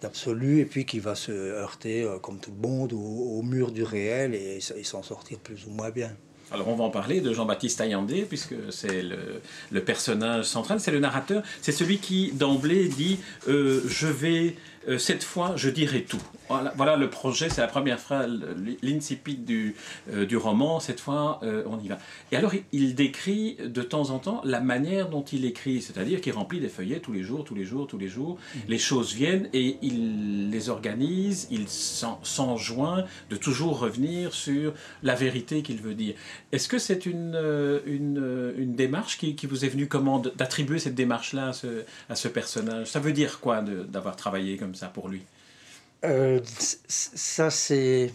d'absolu, 0.00 0.60
et 0.60 0.64
puis 0.64 0.84
qui 0.84 0.98
va 0.98 1.14
se 1.14 1.32
heurter, 1.32 2.08
comme 2.22 2.38
tout 2.38 2.52
le 2.52 2.68
monde, 2.68 2.92
au, 2.92 3.42
mur 3.42 3.70
du 3.72 3.82
réel 3.82 4.34
et, 4.34 4.60
s'en 4.60 5.02
sortir 5.02 5.38
plus 5.38 5.66
ou 5.66 5.70
moins 5.70 5.90
bien. 5.90 6.10
Alors 6.50 6.68
on 6.68 6.76
va 6.76 6.84
en 6.84 6.90
parler 6.90 7.20
de 7.20 7.32
Jean-Baptiste 7.32 7.78
Taillandé, 7.78 8.22
puisque 8.22 8.54
c'est 8.70 9.02
le, 9.02 9.80
personnage 9.80 10.44
central, 10.44 10.78
c'est 10.78 10.90
le 10.90 11.00
narrateur, 11.00 11.42
c'est 11.62 11.72
celui 11.72 11.98
qui 11.98 12.32
d'emblée 12.32 12.88
dit 12.88 13.18
Je 13.46 14.06
vais 14.06 14.48
euh, 14.48 14.52
cette 14.98 15.24
fois, 15.24 15.54
je 15.56 15.70
dirai 15.70 16.02
tout. 16.02 16.22
Voilà, 16.48 16.96
le 16.96 17.08
projet, 17.08 17.48
c'est 17.48 17.62
la 17.62 17.66
première 17.66 17.98
phrase, 17.98 18.30
l'incipit 18.82 19.36
du, 19.36 19.74
euh, 20.12 20.26
du 20.26 20.36
roman. 20.36 20.78
Cette 20.78 21.00
fois, 21.00 21.40
euh, 21.42 21.62
on 21.66 21.80
y 21.80 21.88
va. 21.88 21.98
Et 22.32 22.36
alors, 22.36 22.52
il, 22.72 22.94
décrit 22.94 23.56
de 23.64 23.82
temps 23.82 24.10
en 24.10 24.18
temps 24.18 24.40
la 24.44 24.60
manière 24.60 25.08
dont 25.08 25.24
il 25.24 25.46
écrit, 25.46 25.80
c'est-à-dire 25.80 26.20
qu'il 26.20 26.32
remplit 26.32 26.60
des 26.60 26.68
feuillets 26.68 27.00
tous 27.00 27.12
les 27.12 27.22
jours, 27.22 27.44
tous 27.44 27.54
les 27.54 27.64
jours, 27.64 27.86
tous 27.86 27.98
les 27.98 28.08
jours. 28.08 28.34
Mmh. 28.36 28.58
Les 28.68 28.78
choses 28.78 29.14
viennent 29.14 29.48
et 29.52 29.78
il 29.82 30.50
les 30.50 30.68
organise, 30.68 31.48
il 31.50 31.66
s'enjoint 31.68 33.04
de 33.30 33.36
toujours 33.36 33.80
revenir 33.80 34.34
sur 34.34 34.74
la 35.02 35.14
vérité 35.14 35.62
qu'il 35.62 35.78
veut 35.78 35.94
dire. 35.94 36.14
Est-ce 36.52 36.68
que 36.68 36.78
c'est 36.78 37.06
une, 37.06 37.40
une, 37.86 38.54
une, 38.56 38.74
démarche 38.74 39.18
qui, 39.18 39.34
qui, 39.34 39.46
vous 39.46 39.64
est 39.64 39.68
venue 39.68 39.88
comment 39.88 40.20
d'attribuer 40.20 40.78
cette 40.78 40.94
démarche-là 40.94 41.48
à 41.48 41.52
ce, 41.52 41.84
à 42.08 42.14
ce 42.14 42.28
personnage? 42.28 42.86
Ça 42.86 43.00
veut 43.00 43.12
dire 43.12 43.40
quoi 43.40 43.62
d'avoir 43.62 44.14
travaillé 44.14 44.56
comme 44.56 44.73
ça 44.74 44.88
pour 44.88 45.08
lui 45.08 45.22
euh, 46.04 46.40
Ça, 46.88 47.50
c'est 47.50 48.10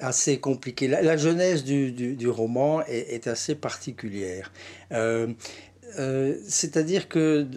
assez 0.00 0.38
compliqué. 0.38 0.88
La, 0.88 1.16
genèse 1.16 1.64
du, 1.64 1.92
du, 1.92 2.28
roman 2.28 2.82
est, 2.86 3.26
assez 3.26 3.54
particulière. 3.54 4.52
Euh, 4.92 5.32
euh, 5.98 6.36
c'est-à-dire 6.46 7.08
qu'il 7.08 7.48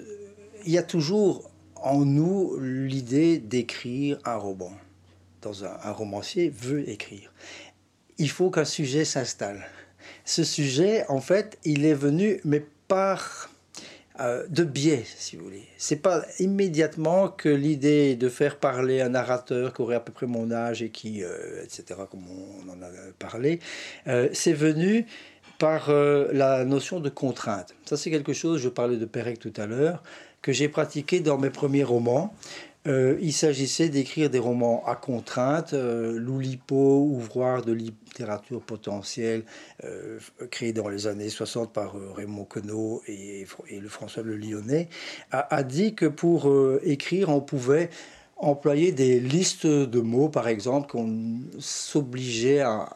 y 0.66 0.78
a 0.78 0.84
toujours 0.84 1.50
en 1.76 2.06
nous 2.06 2.58
l'idée 2.60 3.40
d'écrire 3.40 4.20
un 4.26 4.36
roman. 4.36 4.72
Dans 5.42 5.64
un 5.64 5.92
romancier 5.92 6.50
veut 6.50 6.88
écrire. 6.90 7.32
Il 8.18 8.30
faut 8.30 8.50
qu'un 8.50 8.66
sujet 8.66 9.06
s'installe. 9.06 9.66
Ce 10.26 10.44
sujet, 10.44 11.06
en 11.08 11.22
fait, 11.22 11.58
il 11.64 11.86
est 11.86 11.94
venu, 11.94 12.42
mais 12.44 12.66
par 12.90 13.50
euh, 14.20 14.46
de 14.50 14.64
biais, 14.64 15.04
si 15.06 15.36
vous 15.36 15.46
voulez. 15.46 15.64
C'est 15.78 16.02
pas 16.02 16.26
immédiatement 16.40 17.30
que 17.30 17.50
l'idée 17.50 18.16
de 18.16 18.28
faire 18.28 18.58
parler 18.58 19.02
un 19.02 19.10
narrateur 19.10 19.74
qui 19.74 19.82
aurait 19.82 19.96
à 19.96 20.00
peu 20.00 20.12
près 20.12 20.26
mon 20.26 20.52
âge 20.52 20.82
et 20.82 20.90
qui, 20.90 21.24
euh, 21.24 21.64
etc., 21.64 22.02
comme 22.10 22.24
on 22.28 22.70
en 22.70 22.82
a 22.82 22.90
parlé, 23.18 23.60
euh, 24.08 24.28
c'est 24.34 24.54
venu 24.54 25.06
par 25.58 25.92
la 25.92 26.64
notion 26.64 27.02
de 27.02 27.10
contrainte. 27.10 27.76
Ça, 27.84 27.98
c'est 27.98 28.10
quelque 28.10 28.32
chose, 28.32 28.62
je 28.62 28.70
parlais 28.70 28.96
de 28.96 29.04
Pérec 29.04 29.40
tout 29.40 29.52
à 29.58 29.66
l'heure, 29.66 30.02
que 30.42 30.54
j'ai 30.54 30.70
pratiqué 30.70 31.20
dans 31.20 31.38
mes 31.38 31.50
premiers 31.50 31.84
romans. 31.84 32.34
Euh, 32.88 33.18
il 33.22 33.34
s'agissait 33.34 33.90
d'écrire 33.90 34.30
des 34.30 34.40
romans 34.40 34.84
à 34.86 34.96
contrainte. 34.96 35.74
Euh, 35.74 36.18
Loulipo, 36.18 37.04
ouvroir 37.12 37.62
de 37.64 37.74
littérature 37.74 38.62
potentielle, 38.62 39.44
euh, 39.84 40.20
créé 40.50 40.72
dans 40.72 40.88
les 40.88 41.06
années 41.06 41.30
60 41.30 41.74
par 41.74 41.94
Raymond 42.16 42.46
Queneau 42.46 43.02
et, 43.08 43.46
le 43.70 43.90
François 43.90 44.24
Le 44.24 44.38
Lyonnais, 44.38 44.88
a, 45.32 45.64
dit 45.64 45.94
que 45.94 46.06
pour 46.06 46.52
écrire, 46.84 47.30
on 47.30 47.42
pouvait 47.42 47.90
employer 48.38 48.92
des 48.94 49.20
listes 49.20 49.68
de 49.68 50.00
mots, 50.00 50.30
par 50.30 50.48
exemple, 50.48 50.90
qu'on 50.90 51.42
s'obligeait 51.60 52.62
à, 52.62 52.90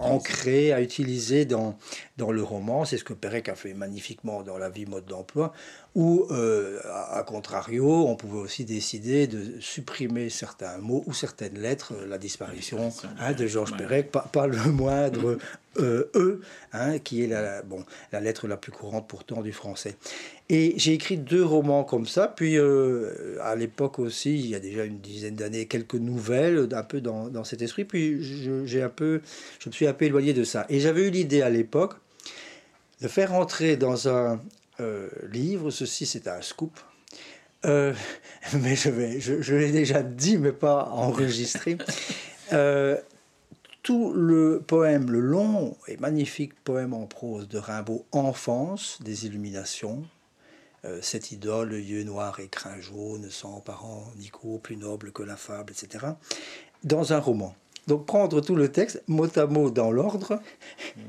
ancrer, 0.00 0.72
à 0.72 0.80
utiliser 0.82 1.44
dans, 1.44 1.76
dans 2.22 2.30
le 2.32 2.42
roman. 2.42 2.84
C'est 2.84 2.98
ce 2.98 3.04
que 3.04 3.14
Pérec 3.14 3.48
a 3.48 3.56
fait 3.56 3.74
magnifiquement 3.74 4.42
dans 4.42 4.56
La 4.56 4.70
vie 4.70 4.86
mode 4.86 5.06
d'emploi 5.06 5.52
ou 5.94 6.26
euh, 6.30 6.80
à, 7.10 7.22
contrario, 7.22 8.06
on 8.08 8.16
pouvait 8.16 8.38
aussi 8.38 8.64
décider 8.64 9.26
de 9.26 9.60
supprimer 9.60 10.30
certains 10.30 10.78
mots 10.78 11.04
ou 11.06 11.12
certaines 11.12 11.58
lettres, 11.58 11.92
la 12.08 12.16
disparition 12.16 12.90
hein, 13.18 13.32
de 13.34 13.46
Georges 13.46 13.76
Perec, 13.76 14.10
pas, 14.10 14.46
le 14.46 14.56
moindre 14.72 15.36
euh, 15.78 16.10
E, 16.14 16.40
hein, 16.72 16.98
qui 16.98 17.22
est 17.22 17.26
la, 17.26 17.60
bon, 17.60 17.84
la 18.10 18.20
lettre 18.20 18.48
la 18.48 18.56
plus 18.56 18.72
courante 18.72 19.06
pourtant 19.06 19.42
du 19.42 19.52
français. 19.52 19.96
Et 20.48 20.72
j'ai 20.78 20.94
écrit 20.94 21.18
deux 21.18 21.44
romans 21.44 21.84
comme 21.84 22.06
ça, 22.06 22.26
puis 22.26 22.56
euh, 22.56 23.36
à 23.42 23.54
l'époque 23.54 23.98
aussi, 23.98 24.38
il 24.38 24.46
y 24.46 24.54
a 24.54 24.60
déjà 24.60 24.84
une 24.84 24.98
dizaine 24.98 25.36
d'années, 25.36 25.66
quelques 25.66 25.94
nouvelles, 25.94 26.68
un 26.72 26.82
peu 26.84 27.02
dans, 27.02 27.28
dans 27.28 27.44
cet 27.44 27.60
esprit, 27.60 27.84
puis 27.84 28.18
j'ai 28.64 28.82
un 28.82 28.88
peu, 28.88 29.20
je 29.58 29.68
me 29.68 29.74
suis 29.74 29.86
un 29.86 29.92
peu 29.92 30.06
éloigné 30.06 30.32
de 30.32 30.44
ça. 30.44 30.64
Et 30.70 30.80
j'avais 30.80 31.06
eu 31.06 31.10
l'idée 31.10 31.42
à 31.42 31.50
l'époque 31.50 31.96
de 33.02 33.08
faire 33.08 33.34
entrer 33.34 33.76
dans 33.76 34.08
un, 34.08 34.40
euh, 34.80 35.10
livre. 35.30 35.70
Ceci, 35.70 36.06
c'est 36.06 36.28
un 36.28 36.40
scoop. 36.40 36.78
Euh, 37.64 37.92
mais 38.62 38.76
je, 38.76 38.88
vais, 38.90 39.20
je, 39.20 39.54
l'ai 39.54 39.72
déjà 39.72 40.02
dit, 40.02 40.38
mais 40.38 40.52
pas 40.52 40.84
enregistré. 40.86 41.76
Euh, 42.52 42.96
tout 43.82 44.12
le 44.12 44.62
poème, 44.64 45.10
le 45.10 45.18
long 45.18 45.76
et 45.88 45.96
magnifique 45.96 46.54
poème 46.62 46.94
en 46.94 47.06
prose 47.06 47.48
de 47.48 47.58
Rimbaud, 47.58 48.06
Enfance, 48.12 48.98
des 49.02 49.26
illuminations, 49.26 50.04
cette 51.00 51.30
idole, 51.30 51.74
yeux 51.74 52.02
noirs 52.02 52.38
et 52.40 52.48
crins 52.48 52.80
jaunes, 52.80 53.28
sans 53.30 53.60
parents 53.60 54.12
ni 54.16 54.30
plus 54.62 54.76
noble 54.76 55.12
que 55.12 55.22
la 55.22 55.36
fable, 55.36 55.72
etc., 55.72 56.06
dans 56.84 57.12
un 57.12 57.18
roman. 57.18 57.54
Donc 57.88 58.06
prendre 58.06 58.40
tout 58.40 58.54
le 58.54 58.70
texte, 58.70 59.02
mot 59.08 59.26
à 59.36 59.46
mot 59.46 59.70
dans 59.70 59.90
l'ordre, 59.90 60.40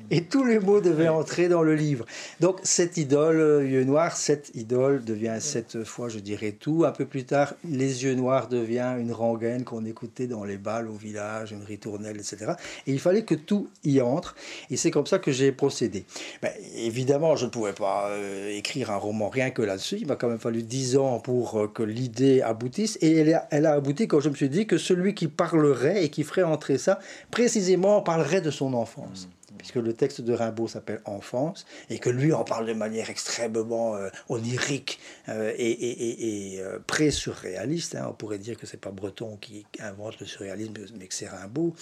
et 0.10 0.24
tous 0.24 0.44
les 0.44 0.60
mots 0.60 0.82
devaient 0.82 1.08
entrer 1.08 1.48
dans 1.48 1.62
le 1.62 1.75
livre. 1.75 2.06
Donc 2.39 2.60
cette 2.63 2.98
idole, 2.98 3.39
euh, 3.39 3.68
yeux 3.68 3.84
noirs, 3.84 4.18
cette 4.18 4.50
idole 4.56 5.03
devient 5.03 5.38
cette 5.39 5.84
fois, 5.84 6.10
je 6.10 6.18
dirais 6.18 6.51
tout. 6.51 6.84
Un 6.86 6.92
peu 6.92 7.06
plus 7.06 7.25
tard, 7.25 7.53
les 7.63 8.03
yeux 8.03 8.15
noirs 8.15 8.48
devient 8.48 8.96
une 9.00 9.12
rengaine 9.12 9.63
qu'on 9.63 9.86
écoutait 9.86 10.25
dans 10.25 10.44
les 10.44 10.58
balles 10.58 10.88
au 10.88 10.94
village, 10.94 11.51
une 11.51 11.63
ritournelle, 11.63 12.18
etc. 12.18 12.53
Et 12.88 12.94
il 12.94 13.00
fallait 13.00 13.24
que 13.24 13.36
tout 13.36 13.70
y 13.84 14.01
entre, 14.01 14.36
et 14.72 14.77
c'est 14.77 14.89
comme 14.89 15.06
ça 15.06 15.20
que 15.20 15.32
j'ai 15.32 15.51
procédé. 15.51 16.06
Ben, 16.42 16.51
évidemment, 16.75 17.36
je 17.36 17.46
ne 17.46 17.51
pouvais 17.51 17.74
pas 17.74 18.10
euh, 18.10 18.50
écrire 18.50 18.89
un 18.89 18.98
roman 18.98 19.30
rien 19.30 19.51
que 19.51 19.62
là-dessus. 19.62 19.98
Il 20.01 20.08
m'a 20.08 20.15
quand 20.15 20.30
même 20.30 20.39
fallu 20.39 20.63
dix 20.63 20.98
ans 20.98 21.20
pour 21.20 21.60
euh, 21.60 21.68
que 21.68 21.84
l'idée 21.84 22.42
aboutisse, 22.42 22.98
et 23.01 23.18
elle 23.18 23.34
a, 23.36 23.48
elle 23.51 23.68
a 23.68 23.74
abouti 23.74 24.08
quand 24.08 24.20
je 24.20 24.30
me 24.30 24.36
suis 24.36 24.50
dit 24.50 24.65
que 24.65 24.80
celui 24.80 25.13
qui 25.13 25.27
parlerait 25.27 26.03
et 26.03 26.10
qui 26.10 26.24
ferait 26.24 26.42
ça, 26.77 27.00
précisément, 27.32 28.00
on 28.00 28.01
parlerait 28.01 28.41
de 28.41 28.51
son 28.51 28.74
enfance. 28.74 29.27
Mm. 29.27 29.58
Puisque 29.58 29.75
le 29.75 29.93
texte 29.93 30.22
de 30.22 30.34
Rimbaud 30.34 30.67
s'appelle 30.67 31.01
Enfance, 31.05 31.65
et 31.89 32.00
que 32.00 32.10
lui 32.10 32.34
en 32.34 32.43
parle 32.43 32.65
de 32.65 32.74
manière 32.74 33.10
extrêmement 33.10 33.96
euh, 33.96 34.10
onirique 34.27 35.00
euh, 35.29 35.53
et, 35.55 35.70
et, 35.72 36.55
et, 36.55 36.62
euh, 36.62 36.79
pré-surréaliste. 36.86 37.96
Hein. 37.96 38.08
On 38.10 38.13
pourrait 38.13 38.39
dire 38.39 38.58
que 38.58 38.65
c'est 38.65 38.79
pas 38.79 38.91
Breton 38.91 39.38
qui 39.39 39.65
invente 39.79 40.20
le 40.20 40.25
surréalisme, 40.25 40.74
mais 40.98 41.08
que 41.08 41.13
c'est 41.13 41.27
Rimbaud. 41.27 41.74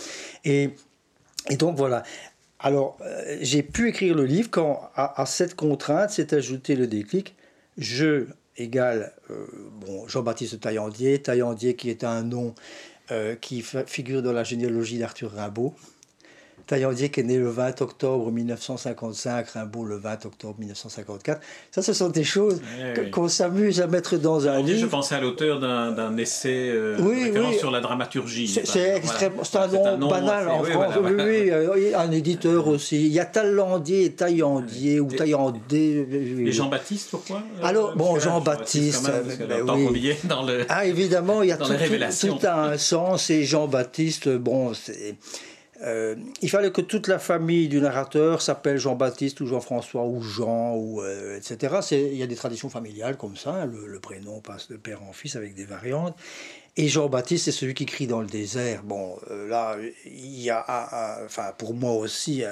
Et, 0.43 0.71
et 1.49 1.55
donc 1.55 1.77
voilà. 1.77 2.03
Alors, 2.59 2.99
j'ai 3.39 3.63
pu 3.63 3.89
écrire 3.89 4.13
le 4.13 4.25
livre 4.25 4.51
quand 4.51 4.91
à, 4.95 5.25
cette 5.25 5.55
contrainte 5.55 6.11
s'est 6.11 6.35
ajouté 6.35 6.75
le 6.75 6.85
déclic. 6.85 7.35
Je 7.79 8.27
égale 8.55 9.13
bon, 9.79 10.07
Jean-Baptiste 10.07 10.59
Taillandier, 10.59 11.19
Taillandier 11.23 11.75
qui 11.75 11.89
est 11.89 12.03
un 12.03 12.21
nom 12.21 12.53
qui 13.41 13.63
figure 13.87 14.21
dans 14.21 14.31
la 14.31 14.43
généalogie 14.43 14.97
d'Arthur 14.97 15.31
Rimbaud. 15.31 15.75
Taillandier 16.67 17.09
qui 17.09 17.19
est 17.19 17.23
né 17.23 17.37
le 17.37 17.49
20 17.49 17.81
octobre 17.81 18.31
1955, 18.31 19.49
Rimbaud 19.49 19.85
le 19.85 19.97
20 19.97 20.25
octobre 20.25 20.55
1954. 20.59 21.41
Ça, 21.71 21.81
ce 21.81 21.93
sont 21.93 22.09
des 22.09 22.23
choses 22.23 22.61
qu'on 23.11 23.27
s'amuse 23.27 23.81
à 23.81 23.87
mettre 23.87 24.17
dans 24.17 24.47
un 24.47 24.61
livre. 24.61 24.79
Je 24.79 24.85
pensais 24.85 25.15
à 25.15 25.21
l'auteur 25.21 25.59
d'un 25.59 26.17
essai 26.17 26.69
euh, 26.69 26.97
sur 27.59 27.71
la 27.71 27.79
dramaturgie. 27.79 28.47
C'est 28.47 29.01
un, 29.55 29.97
nom 29.97 30.09
banal 30.09 30.49
en 30.49 30.63
France. 30.63 30.93
Oui, 31.01 31.51
un 31.95 32.11
éditeur 32.11 32.67
aussi. 32.67 33.05
Il 33.05 33.11
y 33.11 33.19
a 33.19 33.25
Taillandier 33.25 34.05
et 34.05 34.11
Taillandier 34.13 34.99
ou 34.99 35.07
Taillandé. 35.07 36.07
Et 36.45 36.51
Jean-Baptiste, 36.51 37.09
pourquoi 37.11 37.43
Alors, 37.63 37.95
bon, 37.95 38.19
Jean-Baptiste. 38.19 39.09
Ben 39.47 39.65
dans 40.23 40.43
le, 40.43 40.65
ah, 40.69 40.85
évidemment, 40.85 41.41
il 41.41 41.49
y 41.49 41.51
a 41.51 41.57
tout, 41.57 41.65
tout, 41.65 42.27
tout, 42.27 42.47
un 42.47 42.77
sens. 42.77 43.29
Et 43.29 43.43
Jean-Baptiste, 43.43 44.29
bon, 44.29 44.73
c'est 44.73 45.15
euh, 45.83 46.15
il 46.41 46.49
fallait 46.49 46.71
que 46.71 46.81
toute 46.81 47.07
la 47.07 47.17
famille 47.17 47.67
du 47.67 47.81
narrateur 47.81 48.41
s'appelle 48.41 48.77
Jean-Baptiste 48.77 49.41
ou 49.41 49.47
Jean-François 49.47 50.05
ou 50.05 50.21
Jean, 50.21 50.75
ou, 50.75 51.01
euh, 51.01 51.37
etc. 51.37 51.79
Il 51.91 52.15
y 52.15 52.23
a 52.23 52.27
des 52.27 52.35
traditions 52.35 52.69
familiales 52.69 53.17
comme 53.17 53.35
ça, 53.35 53.53
hein. 53.53 53.65
le, 53.65 53.99
prénom 53.99 54.41
passe 54.41 54.69
de 54.69 54.77
père 54.77 55.01
en 55.03 55.13
fils 55.13 55.35
avec 55.35 55.55
des 55.55 55.65
variantes. 55.65 56.15
Et 56.77 56.87
Jean-Baptiste, 56.87 57.45
c'est 57.45 57.51
celui 57.51 57.73
qui 57.73 57.85
crie 57.85 58.07
dans 58.07 58.21
le 58.21 58.27
désert. 58.27 58.83
Bon, 58.83 59.17
euh, 59.29 59.47
là, 59.47 59.77
il 60.05 60.41
y 60.41 60.49
a, 60.49 61.19
enfin, 61.25 61.51
pour 61.57 61.73
moi 61.73 61.93
aussi, 61.93 62.43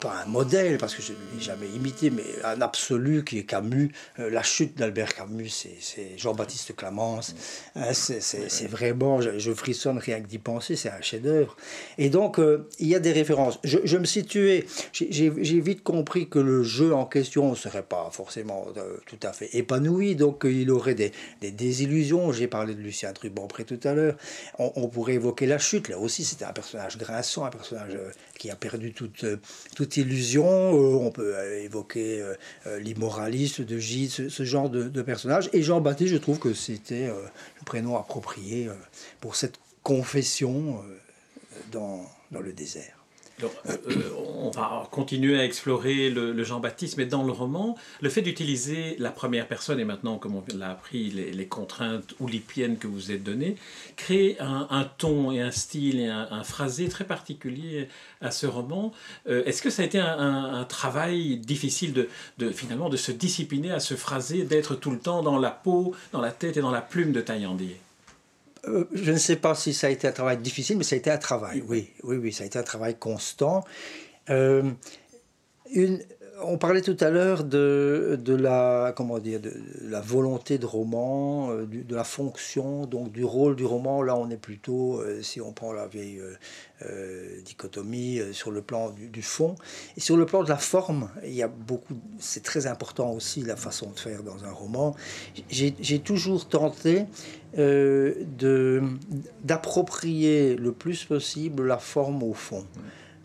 pas 0.00 0.22
un 0.24 0.28
modèle, 0.28 0.78
parce 0.78 0.94
que 0.94 1.02
je 1.02 1.12
ne 1.12 1.18
l'ai 1.34 1.42
jamais 1.42 1.68
imité, 1.68 2.10
mais 2.10 2.24
un 2.44 2.60
absolu 2.60 3.24
qui 3.24 3.38
est 3.38 3.44
Camus. 3.44 3.92
Euh, 4.18 4.30
la 4.30 4.42
chute 4.42 4.76
d'Albert 4.76 5.14
Camus, 5.14 5.48
c'est 5.48 6.18
Jean-Baptiste 6.18 6.76
Clamence. 6.76 7.34
Hein, 7.74 7.92
c'est 7.92 8.66
vraiment, 8.66 9.20
je, 9.20 9.52
frissonne 9.52 9.98
rien 9.98 10.20
que 10.20 10.26
d'y 10.26 10.38
penser, 10.38 10.76
c'est 10.76 10.90
un 10.90 11.00
chef-d'œuvre. 11.00 11.56
Et 11.96 12.10
donc, 12.10 12.38
euh, 12.38 12.68
il 12.78 12.88
y 12.88 12.94
a 12.94 13.00
des 13.00 13.12
références. 13.12 13.58
Je, 13.64 13.96
me 13.96 14.04
situais, 14.04 14.66
j'ai 14.92 15.60
vite 15.60 15.82
compris 15.82 16.28
que 16.28 16.38
le 16.38 16.62
jeu 16.62 16.94
en 16.94 17.06
question 17.06 17.50
ne 17.50 17.56
serait 17.56 17.82
pas 17.82 18.10
forcément 18.12 18.66
euh, 18.76 18.98
tout 19.06 19.18
à 19.22 19.32
fait 19.32 19.48
épanoui, 19.54 20.14
donc 20.14 20.42
il 20.44 20.70
aurait 20.70 20.94
des, 20.94 21.12
des 21.40 21.50
désillusions. 21.50 22.32
J'ai 22.32 22.46
parlé 22.46 22.74
de 22.74 22.80
Lucien 22.80 23.12
Trubampré 23.12 23.64
tout 23.64 23.80
à 23.84 23.94
l'heure. 23.94 24.16
On, 24.58 24.72
on, 24.76 24.88
pourrait 24.88 25.14
évoquer 25.14 25.46
la 25.46 25.58
chute. 25.58 25.88
Là 25.88 25.98
aussi, 25.98 26.24
c'était 26.24 26.44
un 26.44 26.52
personnage 26.52 26.98
grinçant, 26.98 27.44
un 27.44 27.50
personnage 27.50 27.98
qui 28.38 28.50
a 28.50 28.56
perdu 28.56 28.92
toute, 28.92 29.24
toute 29.74 29.87
illusion. 29.96 30.46
on 30.46 31.10
peut 31.10 31.34
évoquer 31.62 32.22
l'immoraliste 32.80 33.60
de 33.62 33.78
Gide, 33.78 34.28
ce, 34.28 34.44
genre 34.44 34.70
de, 34.70 35.02
personnage. 35.02 35.50
Et 35.52 35.62
Jean-Baptiste, 35.62 36.12
je 36.12 36.18
trouve 36.18 36.38
que 36.38 36.54
c'était 36.54 37.06
le 37.06 37.64
prénom 37.64 37.96
approprié 37.96 38.68
pour 39.20 39.36
cette 39.36 39.58
confession 39.82 40.82
dans 41.72 42.04
le 42.30 42.52
désert. 42.52 42.97
Euh, 43.42 43.46
euh, 43.90 44.02
on 44.36 44.50
va 44.50 44.88
continuer 44.90 45.38
à 45.38 45.44
explorer 45.44 46.10
le, 46.10 46.42
Jean-Baptiste, 46.44 46.96
mais 46.96 47.06
dans 47.06 47.24
le 47.24 47.32
roman, 47.32 47.76
le 48.00 48.08
fait 48.08 48.22
d'utiliser 48.22 48.96
la 48.98 49.10
première 49.10 49.46
personne, 49.46 49.80
et 49.80 49.84
maintenant, 49.84 50.18
comme 50.18 50.36
on 50.36 50.44
l'a 50.56 50.70
appris, 50.70 51.10
les, 51.10 51.46
contraintes 51.46 52.14
oulipiennes 52.20 52.76
que 52.78 52.86
vous 52.86 53.10
êtes 53.10 53.22
données, 53.22 53.56
crée 53.96 54.36
un, 54.40 54.88
ton 54.98 55.32
et 55.32 55.40
un 55.40 55.50
style 55.50 56.00
et 56.00 56.08
un, 56.08 56.42
phrasé 56.42 56.88
très 56.88 57.04
particulier 57.04 57.88
à 58.20 58.30
ce 58.30 58.46
roman. 58.46 58.92
Euh, 59.28 59.44
est-ce 59.44 59.62
que 59.62 59.70
ça 59.70 59.82
a 59.82 59.84
été 59.84 59.98
un, 59.98 60.64
travail 60.68 61.38
difficile 61.38 61.92
de, 61.92 62.08
de, 62.38 62.50
finalement 62.50 62.88
de 62.88 62.96
se 62.96 63.12
discipliner 63.12 63.70
à 63.70 63.80
ce 63.80 63.94
phrasé, 63.94 64.42
d'être 64.42 64.74
tout 64.74 64.90
le 64.90 64.98
temps 64.98 65.22
dans 65.22 65.38
la 65.38 65.50
peau, 65.50 65.94
dans 66.12 66.20
la 66.20 66.32
tête 66.32 66.56
et 66.56 66.60
dans 66.60 66.70
la 66.70 66.82
plume 66.82 67.12
de 67.12 67.20
Taillandier? 67.20 67.80
Euh, 68.68 68.88
je 68.92 69.12
ne 69.12 69.18
sais 69.18 69.36
pas 69.36 69.54
si 69.54 69.72
ça 69.74 69.86
a 69.86 69.90
été 69.90 70.06
un 70.06 70.12
travail 70.12 70.38
difficile, 70.38 70.76
mais 70.76 70.84
ça 70.84 70.94
a 70.94 70.98
été 70.98 71.10
un 71.10 71.18
travail, 71.18 71.62
oui, 71.66 71.90
oui, 72.02 72.16
oui, 72.16 72.32
ça 72.32 72.44
a 72.44 72.46
été 72.46 72.58
un 72.58 72.62
travail 72.62 72.96
constant. 72.98 73.64
Euh, 74.30 74.70
une, 75.72 76.02
on 76.42 76.58
parlait 76.58 76.82
tout 76.82 76.96
à 77.00 77.10
l'heure 77.10 77.44
de, 77.44 78.18
de, 78.22 78.34
la 78.34 78.92
comment 78.96 79.18
dire 79.18 79.40
de, 79.40 79.52
la 79.82 80.00
volonté 80.00 80.58
de 80.58 80.66
roman, 80.66 81.50
euh, 81.50 81.66
de 81.66 81.94
la 81.94 82.04
fonction, 82.04 82.86
donc 82.86 83.12
du 83.12 83.24
rôle 83.24 83.56
du 83.56 83.64
roman. 83.64 84.02
Là, 84.02 84.16
on 84.16 84.30
est 84.30 84.36
plutôt, 84.36 85.02
si 85.22 85.40
on 85.40 85.52
prend 85.52 85.72
la 85.72 85.86
vieille 85.86 86.20
dichotomie, 87.44 88.20
sur 88.32 88.50
le 88.50 88.62
plan 88.62 88.90
du, 88.90 89.08
du, 89.08 89.22
fond 89.22 89.56
et 89.96 90.00
sur 90.00 90.16
le 90.16 90.26
plan 90.26 90.44
de 90.44 90.48
la 90.48 90.56
forme. 90.56 91.10
Il 91.24 91.34
y 91.34 91.42
a 91.42 91.48
beaucoup, 91.48 91.94
c'est 92.18 92.42
très 92.42 92.66
important 92.66 93.12
aussi 93.12 93.42
la 93.42 93.56
façon 93.56 93.90
de 93.90 93.98
faire 93.98 94.22
dans 94.22 94.44
un 94.44 94.52
roman. 94.52 94.94
J'ai 95.50 95.98
toujours 95.98 96.48
tenté 96.48 97.06
euh, 97.56 98.14
d'approprier 99.42 100.54
le 100.54 100.72
plus 100.72 101.04
possible 101.04 101.66
la 101.66 101.78
forme 101.78 102.22
au 102.22 102.34
fond. 102.34 102.66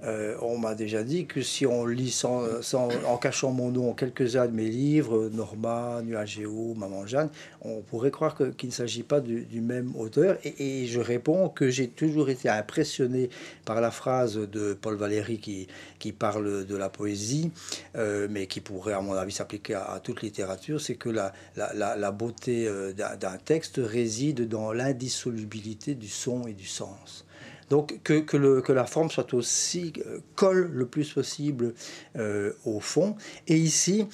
Euh, 0.05 0.35
on 0.41 0.57
m'a 0.57 0.75
déjà 0.75 1.03
dit 1.03 1.25
que 1.25 1.41
si 1.41 1.65
on 1.65 1.85
lit 1.85 2.21
en 2.23 3.17
cachant 3.17 3.51
mon 3.51 3.69
nom 3.69 3.93
quelques-uns 3.93 4.47
de 4.47 4.51
mes 4.51 4.67
livres, 4.67 5.29
Norma, 5.33 6.01
Nuagéo, 6.03 6.73
Maman 6.75 7.05
Jeanne, 7.05 7.29
on 7.61 7.81
pourrait 7.81 8.11
croire 8.11 8.35
qu'il 8.57 8.69
ne 8.69 8.73
s'agit 8.73 9.03
pas 9.03 9.21
du, 9.21 9.61
même 9.61 9.95
auteur. 9.95 10.37
Et, 10.43 10.85
je 10.87 10.99
réponds 10.99 11.49
que 11.49 11.69
j'ai 11.69 11.87
toujours 11.87 12.29
été 12.29 12.49
impressionné 12.49 13.29
par 13.65 13.79
la 13.79 13.91
phrase 13.91 14.35
de 14.35 14.73
Paul 14.73 14.95
Valéry 14.95 15.39
qui, 15.39 16.11
parle 16.11 16.65
de 16.65 16.75
la 16.75 16.89
poésie, 16.89 17.51
euh, 17.95 18.27
mais 18.29 18.47
qui 18.47 18.59
pourrait, 18.59 18.93
à 18.93 19.01
mon 19.01 19.13
avis, 19.13 19.31
s'appliquer 19.31 19.75
à, 19.75 19.99
toute 20.03 20.21
littérature, 20.21 20.81
c'est 20.81 20.95
que 20.95 21.09
la 21.09 22.11
beauté 22.11 22.67
euh, 22.67 22.93
d'un 22.93 23.37
texte 23.37 23.79
réside 23.81 24.47
dans 24.47 24.73
l'indissolubilité 24.73 25.95
du 25.95 26.07
son 26.07 26.45
et 26.47 26.53
du 26.53 26.65
sens. 26.65 27.25
Donc 27.73 28.01
que, 28.03 28.71
la 28.71 28.85
forme 28.85 29.09
soit 29.09 29.33
aussi 29.33 29.93
euh, 30.05 30.19
colle 30.35 30.69
le 30.71 30.85
plus 30.85 31.11
possible 31.11 31.73
euh, 32.15 32.53
au 32.65 32.79
fond. 32.79 33.15
Et 33.47 33.57
ici, 33.57 34.05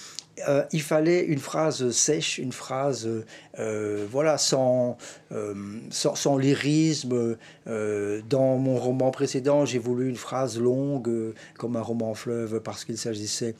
euh, 0.47 0.63
il 0.71 0.81
fallait 0.81 1.23
une 1.23 1.39
phrase 1.39 1.89
sèche, 1.91 2.37
une 2.37 2.51
phrase 2.51 3.09
euh, 3.59 4.05
voilà, 4.09 4.37
sans, 4.37 4.97
euh, 5.31 5.53
sans, 5.91 6.37
lyrisme. 6.37 7.37
dans 7.65 8.57
mon 8.57 8.77
roman 8.77 9.11
précédent, 9.11 9.65
j'ai 9.65 9.79
voulu 9.79 10.09
une 10.09 10.15
phrase 10.15 10.59
longue, 10.59 11.33
comme 11.57 11.75
un 11.75 11.81
roman 11.81 12.13
fleuve, 12.13 12.61
parce 12.61 12.85
qu'il 12.85 12.97
s'agissait 12.97 13.55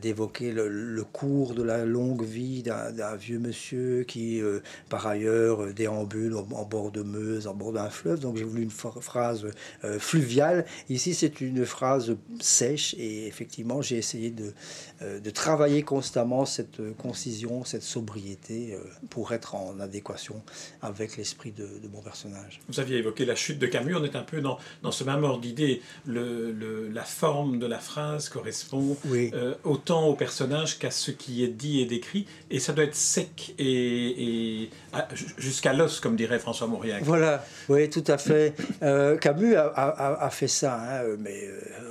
d'évoquer 0.00 0.52
le, 0.52 1.04
cours 1.04 1.54
de 1.54 1.62
la 1.62 1.84
longue 1.84 2.24
vie 2.24 2.62
d'un 2.62 3.16
vieux 3.16 3.38
monsieur 3.38 4.04
qui, 4.04 4.42
par 4.88 5.06
ailleurs, 5.06 5.72
déambule 5.72 6.34
en, 6.36 6.64
bord 6.64 6.90
de 6.90 7.02
Meuse, 7.02 7.46
en 7.46 7.54
bord 7.54 7.72
d'un 7.72 7.90
fleuve. 7.90 8.20
Donc 8.20 8.36
j'ai 8.36 8.44
voulu 8.44 8.62
une 8.62 8.70
phrase 8.70 9.46
fluviale. 9.98 10.66
Ici, 10.88 11.14
c'est 11.14 11.40
une 11.40 11.64
phrase 11.64 12.16
sèche, 12.40 12.94
et 12.98 13.26
effectivement, 13.26 13.80
j'ai 13.80 13.96
essayé 13.96 14.30
de, 14.30 14.52
de 15.20 15.30
travailler 15.30 15.82
constamment 15.82 16.15
cette 16.46 16.80
euh, 16.80 16.92
concision, 16.96 17.64
cette 17.64 17.82
sobriété 17.82 18.74
euh, 18.74 18.78
pour 19.10 19.32
être 19.32 19.54
en 19.54 19.78
adéquation 19.80 20.42
avec 20.80 21.16
l'esprit 21.16 21.52
de, 21.52 21.66
mon 21.92 22.00
personnage. 22.00 22.60
Vous 22.68 22.80
aviez 22.80 22.96
évoqué 22.98 23.24
la 23.24 23.34
chute 23.34 23.58
de 23.58 23.66
Camus, 23.66 23.94
on 23.94 24.04
est 24.04 24.16
un 24.16 24.22
peu 24.22 24.40
dans, 24.40 24.58
dans 24.82 24.90
ce 24.90 25.04
même 25.04 25.22
ordre 25.24 25.40
d'idée. 25.40 25.82
Le, 26.06 26.88
la 26.92 27.02
forme 27.02 27.58
de 27.58 27.66
la 27.66 27.78
phrase 27.78 28.28
correspond 28.28 28.96
euh, 29.12 29.54
autant 29.64 30.06
au 30.06 30.14
personnage 30.14 30.78
qu'à 30.78 30.90
ce 30.90 31.10
qui 31.10 31.44
est 31.44 31.48
dit 31.48 31.80
et 31.80 31.84
décrit, 31.84 32.26
et 32.50 32.60
ça 32.60 32.72
doit 32.72 32.84
être 32.84 32.94
sec 32.94 33.54
et, 33.58 34.70
jusqu'à 35.38 35.72
l'os, 35.72 36.00
comme 36.00 36.16
dirait 36.16 36.38
François 36.38 36.66
Mauriac. 36.66 37.02
Voilà, 37.04 37.44
oui, 37.68 37.90
tout 37.90 38.04
à 38.06 38.18
fait. 38.18 38.54
Camus 39.20 39.54
a, 39.56 40.30
fait 40.30 40.48
ça, 40.48 40.80
hein, 40.80 41.16
mais 41.18 41.48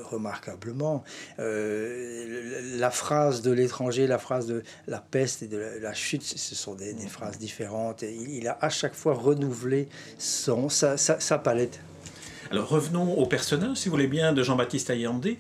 remarquablement. 0.10 1.04
la 1.38 2.92
phrase 2.92 3.42
de 3.42 3.52
l'étranger, 3.52 4.08
la 4.16 4.20
phrase 4.20 4.48
de 4.48 4.64
la 4.88 5.00
peste 5.00 5.44
et 5.44 5.48
de 5.48 5.58
la, 5.58 5.94
chute, 5.94 6.24
ce 6.24 6.56
sont 6.56 6.74
des, 6.74 6.96
phrases 7.08 7.38
différentes. 7.38 8.02
Et 8.04 8.14
il, 8.14 8.48
a 8.48 8.58
à 8.62 8.70
chaque 8.70 8.94
fois 8.94 9.14
renouvelé 9.14 9.90
son, 10.18 10.70
sa, 10.70 10.98
sa 10.98 11.38
palette. 11.38 11.80
Alors 12.52 12.70
revenons 12.70 13.18
au 13.18 13.26
personnage, 13.26 13.78
si 13.78 13.90
vous 13.90 13.96
voulez 13.96 14.08
bien, 14.08 14.32
de 14.32 14.44
Jean-Baptiste 14.44 14.92
Ayandé. 14.92 15.38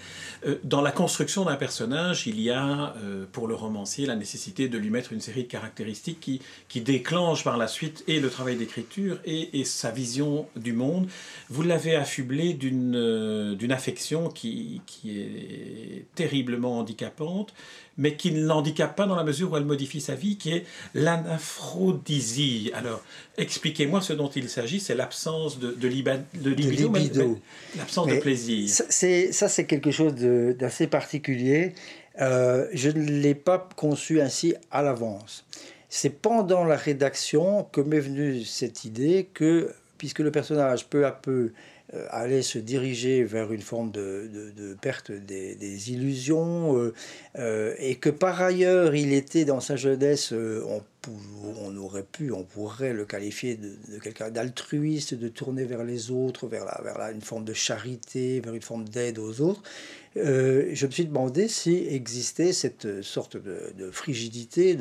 Euh, 0.48 0.56
dans 0.63 0.82
la 0.82 0.91
construction 0.91 1.46
d'un 1.46 1.56
personnage, 1.56 2.26
il 2.26 2.41
y 2.41 2.50
a 2.50 2.96
euh, 2.98 3.26
pour 3.32 3.48
le 3.48 3.54
romancier 3.54 4.08
la 4.08 4.15
nécessité 4.15 4.70
de 4.70 4.78
lui 4.80 4.89
mettre 4.89 5.13
une 5.13 5.22
série 5.22 5.44
de 5.44 5.48
caractéristiques 5.48 6.20
qui, 6.20 6.41
qui 6.68 6.82
déclenchent 6.82 7.44
par 7.44 7.58
la 7.58 7.68
suite 7.68 8.04
et 8.08 8.20
le 8.20 8.30
travail 8.30 8.56
d'écriture 8.56 9.20
et, 9.26 9.63
sa 9.65 9.91
vision 9.91 10.48
du 10.56 10.74
monde. 10.74 11.08
Vous 11.50 11.62
l'avez 11.62 11.96
affublé 11.96 12.54
d'une 12.54 12.96
euh, 12.96 13.56
d'une 13.56 13.72
affection 13.72 14.30
qui, 14.30 14.82
qui 14.86 15.20
est 15.20 16.06
terriblement 16.15 16.80
handicapante, 16.80 17.54
mais 17.98 18.15
qui 18.15 18.32
ne 18.32 18.46
l'handicape 18.46 18.96
pas 18.96 19.06
dans 19.06 19.15
la 19.15 19.24
mesure 19.24 19.52
où 19.52 19.58
elle 19.58 19.65
modifie 19.65 20.02
sa 20.02 20.15
vie, 20.15 20.38
qui 20.38 20.52
est 20.52 20.65
l'anaphrodisia. 20.94 22.76
Alors, 22.78 23.02
expliquez-moi 23.38 24.02
ce 24.02 24.13
dont 24.13 24.30
il 24.30 24.50
s'agit, 24.50 24.80
c'est 24.80 24.96
l'absence 24.96 25.60
de, 25.60 25.72
de, 25.72 25.88
libido, 25.88 26.89
l'absence 27.75 28.08
de 28.08 28.19
plaisir. 28.19 28.69
Ça, 28.69 29.49
c'est 29.49 29.65
quelque 29.65 29.91
chose 29.91 30.15
d'assez 30.15 30.88
particulier. 30.88 31.73
Euh, 32.21 32.67
je 32.73 32.89
ne 32.89 33.03
l'ai 33.03 33.36
pas 33.36 33.67
conçu 33.75 34.21
ainsi 34.21 34.55
à 34.71 34.81
l'avance. 34.81 35.45
C'est 35.89 36.10
pendant 36.10 36.63
la 36.65 36.75
rédaction 36.75 37.63
que 37.71 37.81
m'est 37.81 37.99
venue 37.99 38.43
cette 38.43 38.86
idée 38.86 39.29
que, 39.34 39.73
puisque 39.97 40.19
le 40.19 40.31
personnage 40.31 40.88
peu 40.88 41.05
à 41.05 41.12
peu 41.12 41.51
euh, 41.93 42.08
allait 42.10 42.41
se 42.41 42.58
diriger 42.58 43.23
vers 43.23 43.53
une 43.53 43.62
forme 43.62 43.91
de, 43.91 44.75
perte 44.81 45.12
des, 45.12 45.91
illusions, 45.91 46.75
euh, 46.77 46.93
euh, 47.38 47.75
et 47.77 47.95
que 47.95 48.10
par 48.10 48.41
ailleurs 48.41 48.95
il 48.95 49.13
était 49.13 49.45
dans 49.45 49.60
sa 49.60 49.75
jeunesse, 49.75 50.34
on, 50.34 50.81
on, 51.62 51.76
aurait 51.78 52.04
pu, 52.04 52.32
on 52.32 52.44
pourrait 52.44 52.94
le 52.94 53.06
qualifier 53.06 53.56
de, 53.56 54.00
quelqu'un 54.00 54.30
d'altruiste, 54.30 55.13
de 55.13 55.28
tourner 55.28 55.65
vers 55.65 55.84
les 55.84 56.12
autres, 56.12 56.48
vers, 56.48 56.65
la, 56.65 56.82
vers 56.84 57.10
une 57.10 57.22
forme 57.22 57.46
de 57.46 57.54
charité, 57.54 58.39
vers 58.39 58.54
une 58.54 58.62
forme 58.62 58.88
d'aide 58.88 59.20
aux 59.20 59.41
autres. 59.41 59.63
Euh, 60.18 60.70
je 60.74 60.86
me 60.86 60.91
suis 60.91 61.06
demandé 61.06 61.50
si 61.50 61.88
existait 61.89 62.54
cette 62.54 63.02
sorte 63.02 63.36
de, 63.36 63.91
frigidité. 63.91 64.78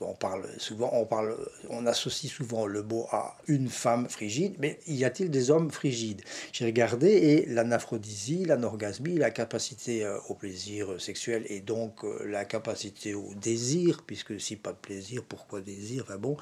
On 0.00 0.14
parle 0.14 0.48
souvent, 0.58 0.90
on 0.92 1.06
parle, 1.06 1.36
on 1.70 1.86
associe 1.86 2.30
souvent 2.30 2.66
le 2.66 2.82
mot 2.82 3.06
à 3.12 3.36
une 3.46 3.68
femme 3.68 4.08
frigide, 4.08 4.56
mais 4.58 4.80
y 4.86 5.04
a-t-il 5.04 5.30
des 5.30 5.50
hommes 5.50 5.70
frigides? 5.70 6.22
J'ai 6.52 6.66
regardé 6.66 7.08
et 7.08 7.46
l'anaphrodisia, 7.46 8.46
l'anorgasmie, 8.46 9.16
la 9.16 9.30
capacité 9.30 10.04
euh, 10.04 10.18
au 10.28 10.34
plaisir 10.34 11.00
sexuel 11.00 11.44
et 11.48 11.60
donc 11.60 12.04
euh, 12.04 12.24
la 12.26 12.44
capacité 12.44 13.14
au 13.14 13.32
désir, 13.34 14.02
puisque 14.06 14.40
si 14.40 14.56
pas 14.56 14.72
de 14.72 14.78
plaisir, 14.78 15.22
pourquoi 15.28 15.53
désir 15.60 16.04
bon, 16.18 16.36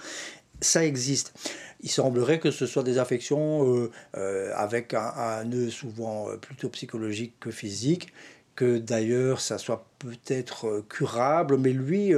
ça 0.63 0.85
existe. 0.85 1.35
Il 1.81 1.91
semblerait 1.91 2.39
que 2.39 2.51
ce 2.51 2.67
soit 2.67 2.83
des 2.83 2.99
affections 2.99 3.69
euh, 3.69 3.91
euh, 4.17 4.53
avec 4.55 4.95
un, 4.95 5.45
nœud 5.45 5.71
souvent 5.71 6.29
euh, 6.29 6.37
plutôt 6.37 6.69
psychologique 6.69 7.35
que 7.41 7.51
physique, 7.51 8.13
que 8.55 8.79
d'ailleurs 8.79 9.41
ça 9.41 9.59
soit 9.59 9.87
peut-être 10.03 10.85
curable, 10.89 11.57
mais 11.59 11.73
lui 11.73 12.13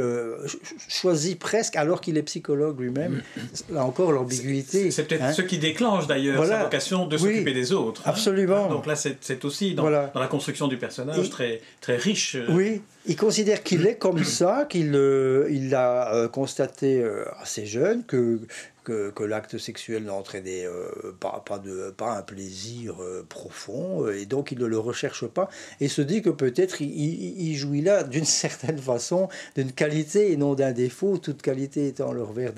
choisit 0.89 1.39
presque, 1.39 1.77
alors 1.77 2.01
qu'il 2.01 2.17
est 2.17 2.23
psychologue 2.23 2.81
lui-même, 2.81 3.23
là 3.71 3.85
encore 3.85 4.13
l'ambiguïté. 4.13 4.91
C'est 4.91 5.05
peut-être 5.05 5.23
hein. 5.23 5.33
ce 5.33 5.43
qui 5.43 5.59
déclenche 5.59 6.07
d'ailleurs 6.07 6.45
sa 6.47 6.65
vocation 6.65 7.07
de 7.07 7.17
s'occuper 7.17 7.53
des 7.53 7.73
autres. 7.73 8.03
Hein. 8.05 8.11
Absolument. 8.11 8.69
Donc 8.69 8.87
là, 8.87 8.95
c'est 8.97 9.45
aussi 9.45 9.75
dans, 9.75 9.85
dans, 9.85 10.21
la 10.21 10.27
construction 10.29 10.69
du 10.69 10.77
personnage 10.77 11.31
très, 11.31 11.61
très 11.81 11.97
riche. 11.97 12.37
Oui, 12.49 12.83
il 13.07 13.17
considère 13.17 13.63
qu'il 13.63 13.87
est 13.87 13.97
comme 13.97 14.25
ça, 14.25 14.67
qu'il 14.69 14.95
euh, 14.95 15.47
il 15.51 15.75
a 15.75 16.15
euh, 16.15 16.29
constaté 16.29 17.01
euh, 17.01 17.25
assez 17.41 17.67
jeune 17.67 18.05
que 18.05 18.41
que, 18.85 19.11
que 19.11 19.25
l'acte 19.25 19.59
sexuel 19.59 20.05
n'entraînait 20.05 20.65
euh, 20.65 21.13
pas, 21.19 21.43
pas, 21.45 21.59
de, 21.59 21.93
pas 21.97 22.13
un 22.13 22.23
plaisir 22.23 23.03
euh, 23.03 23.27
profond, 23.29 24.07
euh, 24.07 24.21
et 24.21 24.27
donc 24.27 24.53
il 24.53 24.59
ne 24.59 24.67
le 24.67 24.79
recherche 24.79 25.27
pas, 25.27 25.49
et 25.81 25.89
se 25.89 26.03
dit 26.03 26.23
que 26.23 26.31
peut-être 26.31 26.81
il, 26.83 26.91
il, 26.91 27.57
jouit 27.57 27.74
là 27.83 28.05
d'une 28.05 28.25
certaine 28.45 28.79
façon 28.79 29.29
d'une 29.57 29.73
qualité 29.73 30.33
et 30.33 30.37
non 30.37 30.55
d'un 30.55 30.73
défaut, 30.73 31.19
toute 31.19 31.43
qualité 31.43 31.89
étant 31.89 32.13
le 32.13 32.23
revers 32.23 32.53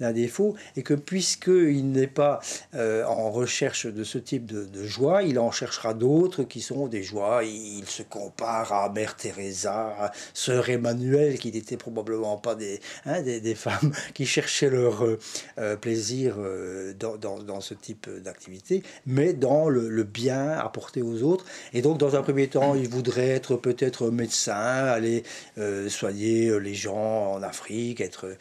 d'un 0.00 0.12
défaut, 0.12 0.54
et 0.76 0.82
que 0.82 0.94
puisqu'il 0.94 1.90
n'est 1.90 2.06
pas 2.06 2.40
en 2.74 3.30
recherche 3.30 3.86
de 3.86 4.04
ce 4.04 4.18
type 4.18 4.46
de, 4.46 4.86
joie, 4.86 5.22
il 5.22 5.38
en 5.38 5.50
cherchera 5.50 5.94
d'autres 5.94 6.42
qui 6.42 6.60
sont 6.60 6.86
des 6.86 7.02
joies, 7.02 7.42
il, 7.44 7.84
se 7.86 8.02
compare 8.02 8.72
à 8.72 8.88
Mère 8.88 9.16
Teresa, 9.16 9.94
à 9.98 10.12
Sœur 10.34 10.68
Emmanuel, 10.70 11.38
qui 11.38 11.52
n'étaient 11.52 11.76
probablement 11.76 12.36
pas 12.36 12.54
des, 12.54 12.80
hein, 13.06 13.22
femmes 13.54 13.92
qui 14.14 14.26
cherchaient 14.26 14.70
leur... 14.70 15.04
Euh, 15.62 15.76
plaisir 15.76 16.36
euh, 16.38 16.92
dans, 16.98 17.16
dans, 17.16 17.60
ce 17.60 17.74
type 17.74 18.08
d'activité, 18.22 18.82
mais 19.06 19.32
dans 19.32 19.68
le, 19.68 20.02
bien 20.02 20.50
apporté 20.50 21.02
aux 21.02 21.22
autres. 21.22 21.44
Et 21.72 21.82
donc, 21.82 21.98
dans 21.98 22.16
un 22.16 22.22
premier 22.22 22.48
temps, 22.48 22.74
il 22.74 22.88
voudrait 22.88 23.28
être 23.28 23.56
peut-être 23.56 24.10
médecin, 24.10 24.54
aller 24.64 25.22
euh, 25.58 25.88
soigner 25.88 26.58
les 26.60 26.74
gens 26.74 27.34
en 27.34 27.42
Afrique, 27.42 28.00
être 28.00 28.36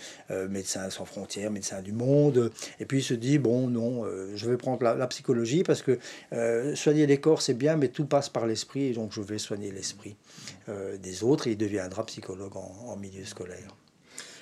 médecin 0.49 0.89
sans 0.89 1.05
frontières, 1.05 1.51
médecin 1.51 1.81
du 1.81 1.91
monde. 1.91 2.51
Et 2.79 2.85
puis, 2.85 2.99
il 2.99 3.03
se 3.03 3.13
dit, 3.13 3.37
bon, 3.37 3.67
non, 3.67 4.05
je 4.35 4.49
vais 4.49 4.57
prendre 4.57 4.83
la, 4.83 5.07
psychologie 5.07 5.63
parce 5.63 5.81
que 5.81 5.99
soigner 6.75 7.07
les 7.07 7.19
corps, 7.19 7.41
c'est 7.41 7.53
bien, 7.53 7.75
mais 7.75 7.89
tout 7.89 8.05
passe 8.05 8.29
par 8.29 8.45
l'esprit, 8.45 8.87
et 8.87 8.93
donc 8.93 9.11
je 9.13 9.21
vais 9.21 9.37
soigner 9.37 9.71
l'esprit 9.71 10.15
des 11.01 11.23
autres, 11.23 11.47
et 11.47 11.51
il 11.51 11.57
deviendra 11.57 12.05
psychologue 12.05 12.55
en 12.55 12.95
milieu 12.97 13.25
scolaire. 13.25 13.75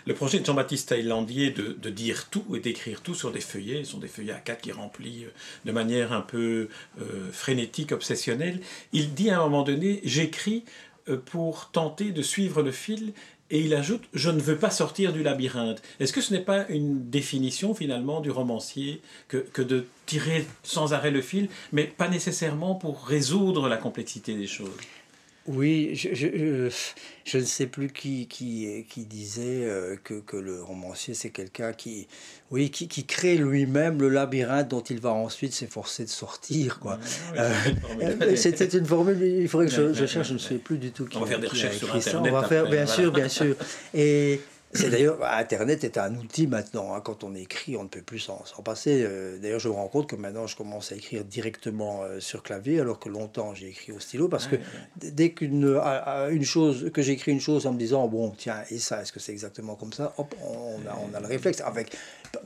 Le 0.09 0.15
projet 0.15 0.39
de 0.39 0.45
Jean-Baptiste 0.45 0.89
Thaïlandier 0.89 1.51
de, 1.51 1.89
dire 1.91 2.29
tout 2.29 2.55
et 2.55 2.59
d'écrire 2.59 3.01
tout 3.01 3.13
sur 3.13 3.31
des 3.31 3.41
feuillets, 3.41 3.83
ce 3.83 3.91
sont 3.91 3.99
des 3.99 4.07
feuillets 4.07 4.33
à 4.33 4.39
4 4.39 4.61
qui 4.61 4.71
remplit 4.71 5.25
euh, 5.25 5.29
de 5.65 5.71
manière 5.71 6.13
un 6.13 6.21
peu 6.21 6.69
euh, 6.99 7.31
frénétique, 7.31 7.91
obsessionnelle, 7.91 8.59
il 8.93 9.13
dit 9.13 9.29
à 9.29 9.39
un 9.39 9.43
moment 9.43 9.61
donné, 9.61 10.01
j'écris 10.03 10.63
euh, 10.65 10.69
pour 11.15 11.69
tenter 11.71 12.11
de 12.11 12.21
suivre 12.21 12.61
le 12.61 12.71
fil 12.71 13.13
et 13.51 13.61
il 13.61 13.73
ajoute 13.73 14.03
Je 14.13 14.29
ne 14.29 14.39
veux 14.39 14.57
pas 14.57 14.69
sortir 14.69 15.13
du 15.13 15.23
labyrinthe. 15.23 15.81
Est-ce 15.99 16.13
que 16.13 16.21
ce 16.21 16.33
n'est 16.33 16.41
pas 16.41 16.67
une 16.69 17.09
définition 17.09 17.73
finalement 17.73 18.21
du 18.21 18.31
romancier 18.31 19.01
que, 19.27 19.37
que, 19.37 19.61
de 19.61 19.85
tirer 20.05 20.45
sans 20.63 20.93
arrêt 20.93 21.11
le 21.11 21.21
fil, 21.21 21.49
mais 21.71 21.85
pas 21.85 22.07
nécessairement 22.07 22.75
pour 22.75 23.05
résoudre 23.05 23.67
la 23.67 23.77
complexité 23.77 24.35
des 24.35 24.47
choses? 24.47 24.69
Oui, 25.49 25.95
je, 25.95 26.13
je, 26.13 26.69
je, 27.25 27.37
ne 27.39 27.43
sais 27.43 27.65
plus 27.65 27.89
qui, 27.89 28.27
qui, 28.27 28.85
qui 28.87 29.05
disait 29.05 29.65
euh, 29.65 29.95
que, 30.03 30.13
que 30.19 30.37
le 30.37 30.61
romancier, 30.61 31.15
c'est 31.15 31.31
quelqu'un 31.31 31.73
qui, 31.73 32.07
oui, 32.51 32.69
qui, 32.69 32.87
qui 32.87 33.03
crée 33.03 33.35
lui-même 33.35 33.99
le 33.99 34.09
labyrinthe 34.09 34.67
dont 34.67 34.81
il 34.81 34.99
va 34.99 35.11
ensuite 35.11 35.53
s'efforcer 35.53 36.03
de 36.03 36.09
sortir. 36.09 36.79
Quoi. 36.79 36.99
Euh, 37.35 37.51
euh, 37.99 38.35
c'était 38.35 38.65
une 38.77 38.85
formule, 38.85 39.19
il 39.23 39.47
faudrait 39.47 39.65
que 39.65 39.91
je, 39.91 40.05
cherche, 40.05 40.27
je 40.27 40.33
ne 40.33 40.37
sais 40.37 40.59
plus 40.59 40.77
du 40.77 40.91
tout 40.91 41.05
qui 41.05 41.17
On 41.17 41.21
va 41.21 41.25
faire 41.25 41.39
des 41.39 41.47
recherches 41.47 41.77
sur 41.77 41.95
Internet. 41.95 42.03
Ça. 42.03 42.19
On 42.19 42.41
va 42.41 42.47
faire, 42.47 42.69
bien 42.69 42.85
sûr, 42.85 43.11
bien 43.11 43.27
sûr. 43.27 43.55
Et 43.95 44.41
c'est 44.71 44.89
d'ailleurs, 44.89 45.17
bah, 45.17 45.35
Internet 45.37 45.83
est 45.83 45.97
un 45.97 46.15
outil 46.15 46.45
maintenant. 46.45 46.93
Hein. 46.93 47.01
Quand 47.01 47.23
on 47.23 47.33
écrit, 47.33 47.75
on 47.75 47.83
ne 47.83 47.87
peut 47.87 48.01
plus 48.01 48.19
s'en 48.19 48.43
passer. 48.63 49.03
Euh, 49.03 49.37
d'ailleurs, 49.39 49.59
je 49.59 49.67
me 49.67 49.73
rends 49.73 49.87
compte 49.87 50.07
que 50.07 50.15
maintenant, 50.15 50.45
je 50.47 50.55
commence 50.55 50.91
à 50.91 50.95
écrire 50.95 51.25
directement 51.25 52.03
euh, 52.03 52.19
sur 52.19 52.43
clavier, 52.43 52.79
alors 52.79 52.99
que 52.99 53.09
longtemps, 53.09 53.53
j'ai 53.53 53.67
écrit 53.67 53.91
au 53.91 53.99
stylo. 53.99 54.27
Parce 54.27 54.47
que 54.47 54.57
dès 54.97 55.31
qu'une 55.31 55.79
une 56.29 56.43
chose, 56.43 56.91
que 56.93 57.01
j'écris 57.01 57.31
une 57.31 57.41
chose 57.41 57.65
en 57.65 57.73
me 57.73 57.79
disant, 57.79 58.07
bon, 58.07 58.31
tiens, 58.37 58.63
et 58.69 58.77
ça, 58.77 59.01
est-ce 59.01 59.11
que 59.11 59.19
c'est 59.19 59.31
exactement 59.31 59.75
comme 59.75 59.93
ça? 59.93 60.13
Hop, 60.17 60.35
on 60.43 60.87
a, 60.87 60.97
on 61.09 61.15
a 61.15 61.19
le 61.19 61.27
réflexe. 61.27 61.61
Avec, 61.61 61.95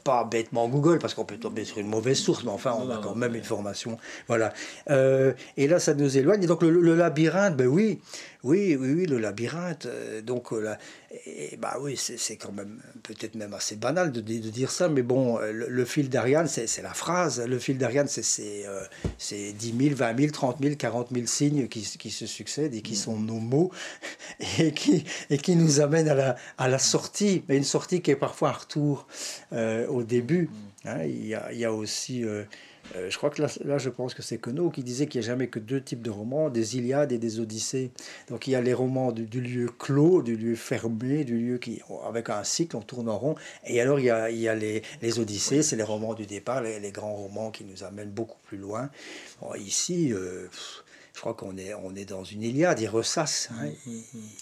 pas 0.03 0.23
bêtement 0.23 0.67
Google, 0.67 0.99
parce 0.99 1.13
qu'on 1.13 1.25
peut 1.25 1.37
tomber 1.37 1.65
sur 1.65 1.77
une 1.77 1.87
mauvaise 1.87 2.17
source, 2.17 2.43
mais 2.43 2.51
enfin, 2.51 2.75
on 2.79 2.89
a 2.89 2.97
quand 2.97 3.15
même 3.15 3.35
une 3.35 3.43
formation. 3.43 3.97
Voilà. 4.27 4.53
Euh, 4.89 5.33
et 5.57 5.67
là, 5.67 5.79
ça 5.79 5.93
nous 5.93 6.17
éloigne. 6.17 6.43
Et 6.43 6.47
donc, 6.47 6.61
le, 6.61 6.95
labyrinthe, 6.95 7.55
ben 7.55 7.67
oui, 7.67 7.99
oui, 8.43 8.77
oui, 8.79 8.93
oui, 8.93 9.05
le 9.05 9.17
labyrinthe. 9.17 9.85
Euh, 9.85 10.21
donc, 10.21 10.51
euh, 10.51 10.59
là, 10.59 10.77
et, 11.25 11.57
bah 11.57 11.77
oui, 11.79 11.95
c'est 11.97 12.37
quand 12.37 12.51
même 12.51 12.79
peut-être 13.03 13.35
même 13.35 13.53
assez 13.53 13.75
banal 13.75 14.11
de, 14.11 14.19
de, 14.19 14.49
dire 14.49 14.71
ça, 14.71 14.89
mais 14.89 15.03
bon, 15.03 15.37
le, 15.39 15.85
fil 15.85 16.09
d'Ariane, 16.09 16.47
c'est 16.47 16.81
la 16.81 16.93
phrase. 16.93 17.39
Le 17.45 17.59
fil 17.59 17.77
d'Ariane, 17.77 18.07
c'est 18.07 18.65
10 19.19 19.73
000, 19.79 19.95
20 19.95 20.17
000, 20.17 20.31
30 20.31 20.57
000, 20.61 20.75
40 20.75 21.09
000 21.13 21.27
signes 21.27 21.67
qui, 21.67 21.81
qui 21.81 22.09
se 22.09 22.25
succèdent 22.25 22.73
et 22.73 22.81
qui 22.81 22.95
sont 22.95 23.19
nos 23.19 23.39
mots 23.39 23.71
et 24.59 24.71
qui, 24.71 25.05
et 25.29 25.37
qui 25.37 25.55
nous 25.55 25.81
amènent 25.81 26.09
à 26.09 26.15
la, 26.15 26.35
à 26.57 26.67
la 26.67 26.79
sortie, 26.79 27.43
mais 27.47 27.57
une 27.57 27.63
sortie 27.63 28.01
qui 28.01 28.11
est 28.11 28.15
parfois 28.15 28.49
un 28.49 28.53
retour. 28.53 29.07
Euh, 29.53 29.72
au 29.89 30.03
début. 30.03 30.49
Hein, 30.85 31.05
il, 31.05 31.25
y 31.25 31.65
a, 31.65 31.71
aussi, 31.71 32.25
euh, 32.25 32.43
euh, 32.95 33.09
je 33.09 33.17
crois 33.17 33.29
que 33.29 33.41
là, 33.41 33.77
je 33.77 33.89
pense 33.89 34.13
que 34.13 34.21
c'est 34.21 34.37
Queneau 34.37 34.69
qui 34.69 34.83
disait 34.83 35.07
qu'il 35.07 35.21
n'y 35.21 35.25
a 35.25 35.29
jamais 35.29 35.47
que 35.47 35.59
deux 35.59 35.81
types 35.81 36.01
de 36.01 36.09
romans, 36.09 36.49
des 36.49 36.75
Iliades 36.77 37.13
et 37.13 37.17
des 37.17 37.39
Odyssées. 37.39 37.91
Donc 38.29 38.47
il 38.47 38.51
y 38.51 38.55
a 38.55 38.61
les 38.61 38.73
romans 38.73 39.13
du, 39.13 39.39
lieu 39.39 39.67
clos, 39.67 40.21
du 40.21 40.35
lieu 40.35 40.55
fermé, 40.55 41.23
du 41.23 41.37
lieu 41.37 41.57
qui, 41.57 41.81
avec 42.05 42.29
un 42.29 42.43
cycle, 42.43 42.75
on 42.75 42.81
tourne 42.81 43.07
en 43.07 43.17
rond. 43.17 43.35
Et 43.65 43.79
alors 43.79 44.01
il 44.01 44.05
y 44.07 44.09
a, 44.09 44.55
les, 44.55 44.83
les 45.01 45.19
Odyssées, 45.19 45.63
c'est 45.63 45.77
les 45.77 45.83
romans 45.83 46.15
du 46.15 46.25
départ, 46.25 46.61
les, 46.61 46.81
les, 46.81 46.91
grands 46.91 47.15
romans 47.15 47.49
qui 47.49 47.63
nous 47.63 47.85
amènent 47.85 48.11
beaucoup 48.11 48.39
plus 48.43 48.57
loin. 48.57 48.89
ici, 49.57 50.13
je 51.15 51.19
crois 51.19 51.35
qu'on 51.35 51.57
est, 51.57 51.73
on 51.75 51.95
est 51.95 52.05
dans 52.05 52.23
une 52.23 52.41
Iliade, 52.41 52.79
il 52.79 52.87
ressasse. 52.87 53.49
Hein. 53.53 53.67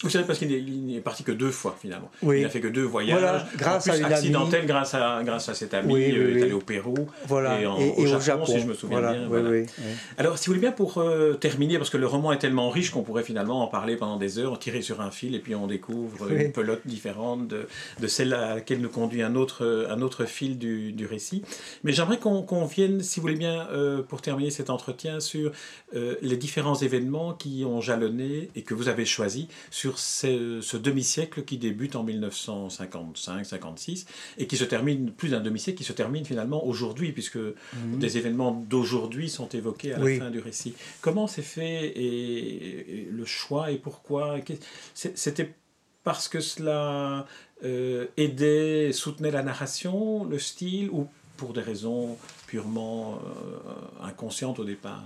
Vous 0.02 0.08
savez, 0.08 0.24
parce 0.24 0.38
qu'il 0.38 0.86
n'est 0.86 1.00
parti 1.00 1.22
que 1.22 1.32
deux 1.32 1.50
fois 1.50 1.76
finalement. 1.78 2.10
Oui. 2.22 2.38
Il 2.38 2.42
n'a 2.44 2.48
fait 2.48 2.60
que 2.60 2.68
deux 2.68 2.82
voyages. 2.82 3.44
grâce 3.56 3.88
à 3.88 3.96
une 3.96 4.04
accidentel 4.04 4.66
grâce 4.66 4.94
à, 4.94 5.22
grâce 5.22 5.48
à 5.50 5.54
cet 5.54 5.74
ami. 5.74 5.94
il 5.94 6.38
est 6.38 6.42
allé 6.42 6.52
au 6.52 6.60
Pérou 6.60 7.08
voilà. 7.26 7.60
et, 7.60 7.66
au, 7.66 8.06
Japon, 8.06 8.46
si 8.46 8.60
je 8.60 8.66
me 8.66 8.74
souviens 8.74 9.00
bien. 9.00 9.28
Voilà. 9.28 9.66
Alors, 10.16 10.38
si 10.38 10.46
vous 10.46 10.52
voulez 10.52 10.60
bien, 10.60 10.72
pour 10.72 10.98
euh, 10.98 11.34
terminer, 11.34 11.76
parce 11.76 11.90
que 11.90 11.98
le 11.98 12.06
roman 12.06 12.32
est 12.32 12.38
tellement 12.38 12.70
riche 12.70 12.90
qu'on 12.90 13.02
pourrait 13.02 13.24
finalement 13.24 13.62
en 13.62 13.66
parler 13.66 13.96
pendant 13.96 14.16
des 14.16 14.38
heures, 14.38 14.58
tirer 14.58 14.80
sur 14.80 15.00
un 15.02 15.10
fil 15.10 15.34
et 15.34 15.40
puis 15.40 15.54
on 15.54 15.66
découvre 15.66 16.32
une 16.32 16.52
pelote 16.52 16.86
différente 16.86 17.48
de, 17.48 17.66
de, 18.00 18.06
celle 18.06 18.32
à 18.32 18.54
laquelle 18.54 18.80
nous 18.80 18.88
conduit 18.88 19.22
un 19.22 19.34
autre, 19.34 19.86
un 19.90 20.00
autre 20.00 20.24
fil 20.24 20.58
du, 20.58 20.92
du 20.92 21.06
récit. 21.06 21.42
Mais 21.84 21.92
j'aimerais 21.92 22.18
qu'on 22.18 22.64
vienne, 22.64 23.02
si 23.02 23.20
vous 23.20 23.22
voulez 23.22 23.36
bien, 23.36 23.68
euh, 23.72 24.02
pour 24.02 24.22
terminer 24.22 24.50
cet 24.50 24.70
entretien, 24.70 25.20
sur 25.20 25.52
euh, 25.94 26.16
les 26.22 26.36
différents 26.36 26.61
événements 26.82 27.34
qui 27.34 27.64
ont 27.64 27.80
jalonné 27.80 28.50
et 28.54 28.62
que 28.62 28.74
vous 28.74 28.88
avez 28.88 29.04
choisi 29.04 29.48
sur 29.70 29.98
ce, 29.98 30.76
demi-siècle 30.76 31.44
qui 31.44 31.58
débute 31.58 31.96
en 31.96 32.04
1955-56 32.04 34.06
et 34.38 34.46
qui 34.46 34.56
se 34.56 34.64
termine, 34.64 35.10
plus 35.10 35.30
d'un 35.30 35.40
demi-siècle, 35.40 35.78
qui 35.78 35.84
se 35.84 35.92
termine 35.92 36.24
finalement 36.24 36.64
aujourd'hui, 36.66 37.12
puisque 37.12 37.36
mhm. 37.36 37.98
des 37.98 38.18
événements 38.18 38.52
d'aujourd'hui 38.52 39.28
sont 39.28 39.48
évoqués 39.48 39.94
à 39.94 39.98
la 39.98 40.18
fin 40.18 40.30
du 40.30 40.38
récit. 40.38 40.74
Comment 41.00 41.26
s'est 41.26 41.42
fait 41.42 41.92
et, 41.96 43.08
le 43.10 43.24
choix 43.24 43.70
et 43.70 43.76
pourquoi? 43.76 44.36
C'était 44.94 45.54
parce 46.04 46.28
que 46.28 46.40
cela 46.40 47.26
euh, 47.64 48.06
aidait, 48.16 48.92
soutenait 48.92 49.30
la 49.30 49.42
narration, 49.42 50.24
le 50.24 50.38
style, 50.38 50.90
ou 50.90 51.06
pour 51.36 51.52
des 51.52 51.60
raisons 51.60 52.16
purement 52.46 53.18
euh, 53.18 54.06
inconscientes 54.06 54.58
au 54.58 54.64
départ? 54.64 55.04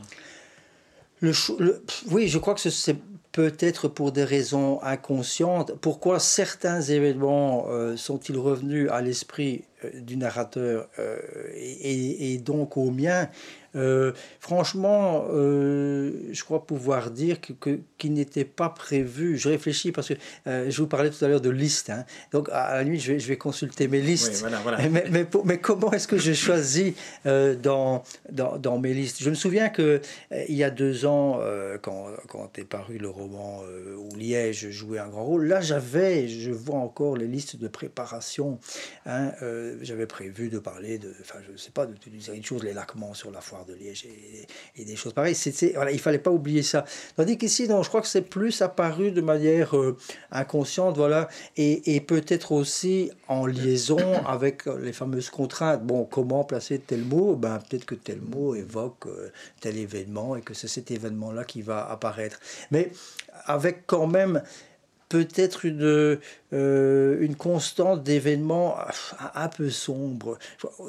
Oui, 2.11 2.29
je 2.29 2.39
crois 2.39 2.55
que 2.55 2.61
c'est 2.61 2.97
peut-être 3.33 3.89
pour 3.89 4.12
des 4.12 4.25
raisons 4.25 4.83
inconscientes. 4.83 5.73
Pourquoi 5.81 6.19
certains 6.19 6.81
événements 6.81 7.67
euh, 7.69 7.97
sont-ils 7.97 8.39
revenus 8.39 8.89
à 8.91 9.03
l'esprit 9.03 9.65
du 9.95 10.17
narrateur 10.17 10.89
euh, 10.99 11.19
et, 11.55 12.33
et, 12.33 12.39
donc 12.39 12.77
au 12.77 12.91
mien 12.91 13.29
euh, 13.77 14.12
franchement, 14.41 15.27
euh, 15.31 16.12
je 16.33 16.45
crois 16.45 16.67
pouvoir 16.67 17.11
dire 17.11 17.41
que, 17.41 17.53
que 17.53 17.81
qui 17.99 18.11
n'était 18.11 18.45
pas 18.45 18.71
prévu. 18.71 19.37
Je 19.37 19.49
réfléchis 19.49 19.93
parce 19.93 20.09
que 20.09 20.15
euh, 20.47 20.71
je 20.71 20.81
vous 20.81 20.89
parlais 20.89 21.11
tout 21.11 21.23
à 21.25 21.29
l'heure 21.29 21.41
de 21.41 21.51
listes. 21.51 21.91
Hein. 21.91 22.05
Donc 22.33 22.49
à 22.53 22.77
la 22.77 22.85
nuit, 22.85 22.99
je 22.99 23.12
vais, 23.12 23.19
je 23.19 23.29
vais 23.29 23.37
consulter 23.37 23.89
mes 23.89 24.01
listes. 24.01 24.45
Mais, 24.77 25.05
mais, 25.11 25.27
mais, 25.45 25.59
comment 25.59 25.93
est-ce 25.93 26.07
que 26.07 26.19
je 26.19 26.33
choisis 26.33 26.95
dans, 27.25 28.03
dans, 28.31 28.59
dans, 28.59 28.79
mes 28.79 28.93
listes? 28.93 29.23
Je 29.23 29.31
me 29.31 29.35
souviens 29.35 29.69
que 29.69 30.01
il 30.49 30.55
y 30.55 30.65
a 30.65 30.71
deux 30.71 31.07
ans, 31.07 31.41
quand, 31.83 32.09
quand 32.29 32.59
est 32.59 32.65
paru 32.65 32.99
le 32.99 33.09
roman 33.09 33.62
où 33.97 34.15
Liège 34.17 34.71
jouait 34.71 34.99
un 34.99 35.09
grand 35.09 35.25
rôle, 35.25 35.47
là 35.47 35.61
j'avais, 35.61 36.29
je 36.29 36.51
vois 36.51 36.79
encore 36.79 37.17
les 37.17 37.27
listes 37.27 37.57
de 37.57 37.69
préparation 37.69 38.59
hein, 39.07 39.33
j'avais 39.83 40.07
prévu 40.07 40.48
de 40.48 40.59
parler 40.59 40.98
de, 40.98 41.12
enfin, 41.20 41.38
je 41.50 41.57
sais 41.57 41.70
pas, 41.70 41.87
de, 41.87 41.92
de, 41.92 42.42
choses, 42.42 42.62
les 42.62 42.72
laquements 42.72 43.14
sur 43.14 43.31
la 43.31 43.40
foire 43.40 43.64
de 43.64 43.74
Liège 43.74 44.07
et, 44.76 44.85
des 44.85 44.96
choses 44.96 45.12
pareilles. 45.12 45.35
C'était, 45.35 45.72
voilà, 45.74 45.92
il 45.92 46.00
fallait 46.00 46.18
pas 46.18 46.31
oublier 46.31 46.62
ça. 46.62 46.85
Tandis 47.16 47.38
qu'ici, 47.38 47.68
non, 47.68 47.83
je 47.83 47.88
crois 47.88 48.00
que 48.00 48.09
c'est 48.09 48.22
plus 48.22 48.62
apparu 48.62 49.11
de 49.11 49.20
manière 49.20 49.76
euh, 49.76 49.96
inconsciente, 50.31 50.96
voilà, 50.96 51.29
et, 51.57 51.96
et 51.96 52.00
peut-être 52.00 52.52
aussi 52.52 53.11
en 53.29 53.46
liaison 53.46 53.98
avec 54.26 54.66
les 54.66 54.92
fameuses 54.92 55.31
contraintes. 55.31 55.85
Bon, 55.85 56.05
comment 56.05 56.44
placer 56.44 56.79
tel 56.79 57.05
mot? 57.05 57.37
Ben, 57.37 57.59
peut-être 57.59 57.85
que 57.85 57.94
tel 57.94 58.20
mot 58.20 58.55
évoque 58.55 59.07
tel 59.61 59.76
événement 59.76 60.37
et 60.37 60.42
que 60.42 60.55
c'est 60.55 60.68
cet 60.68 60.90
événement-là 60.90 61.44
qui 61.44 61.62
va 61.62 61.88
apparaître. 61.88 62.40
Mais 62.70 62.90
avec 63.44 63.87
quand 63.87 64.07
même 64.07 64.42
peut-être 65.09 65.64
une, 65.64 66.19
euh, 66.53 67.21
une 67.21 67.37
constante 67.37 68.03
d'événements 68.03 68.77
un 69.35 69.49
peu 69.49 69.71
sombres. 69.71 70.38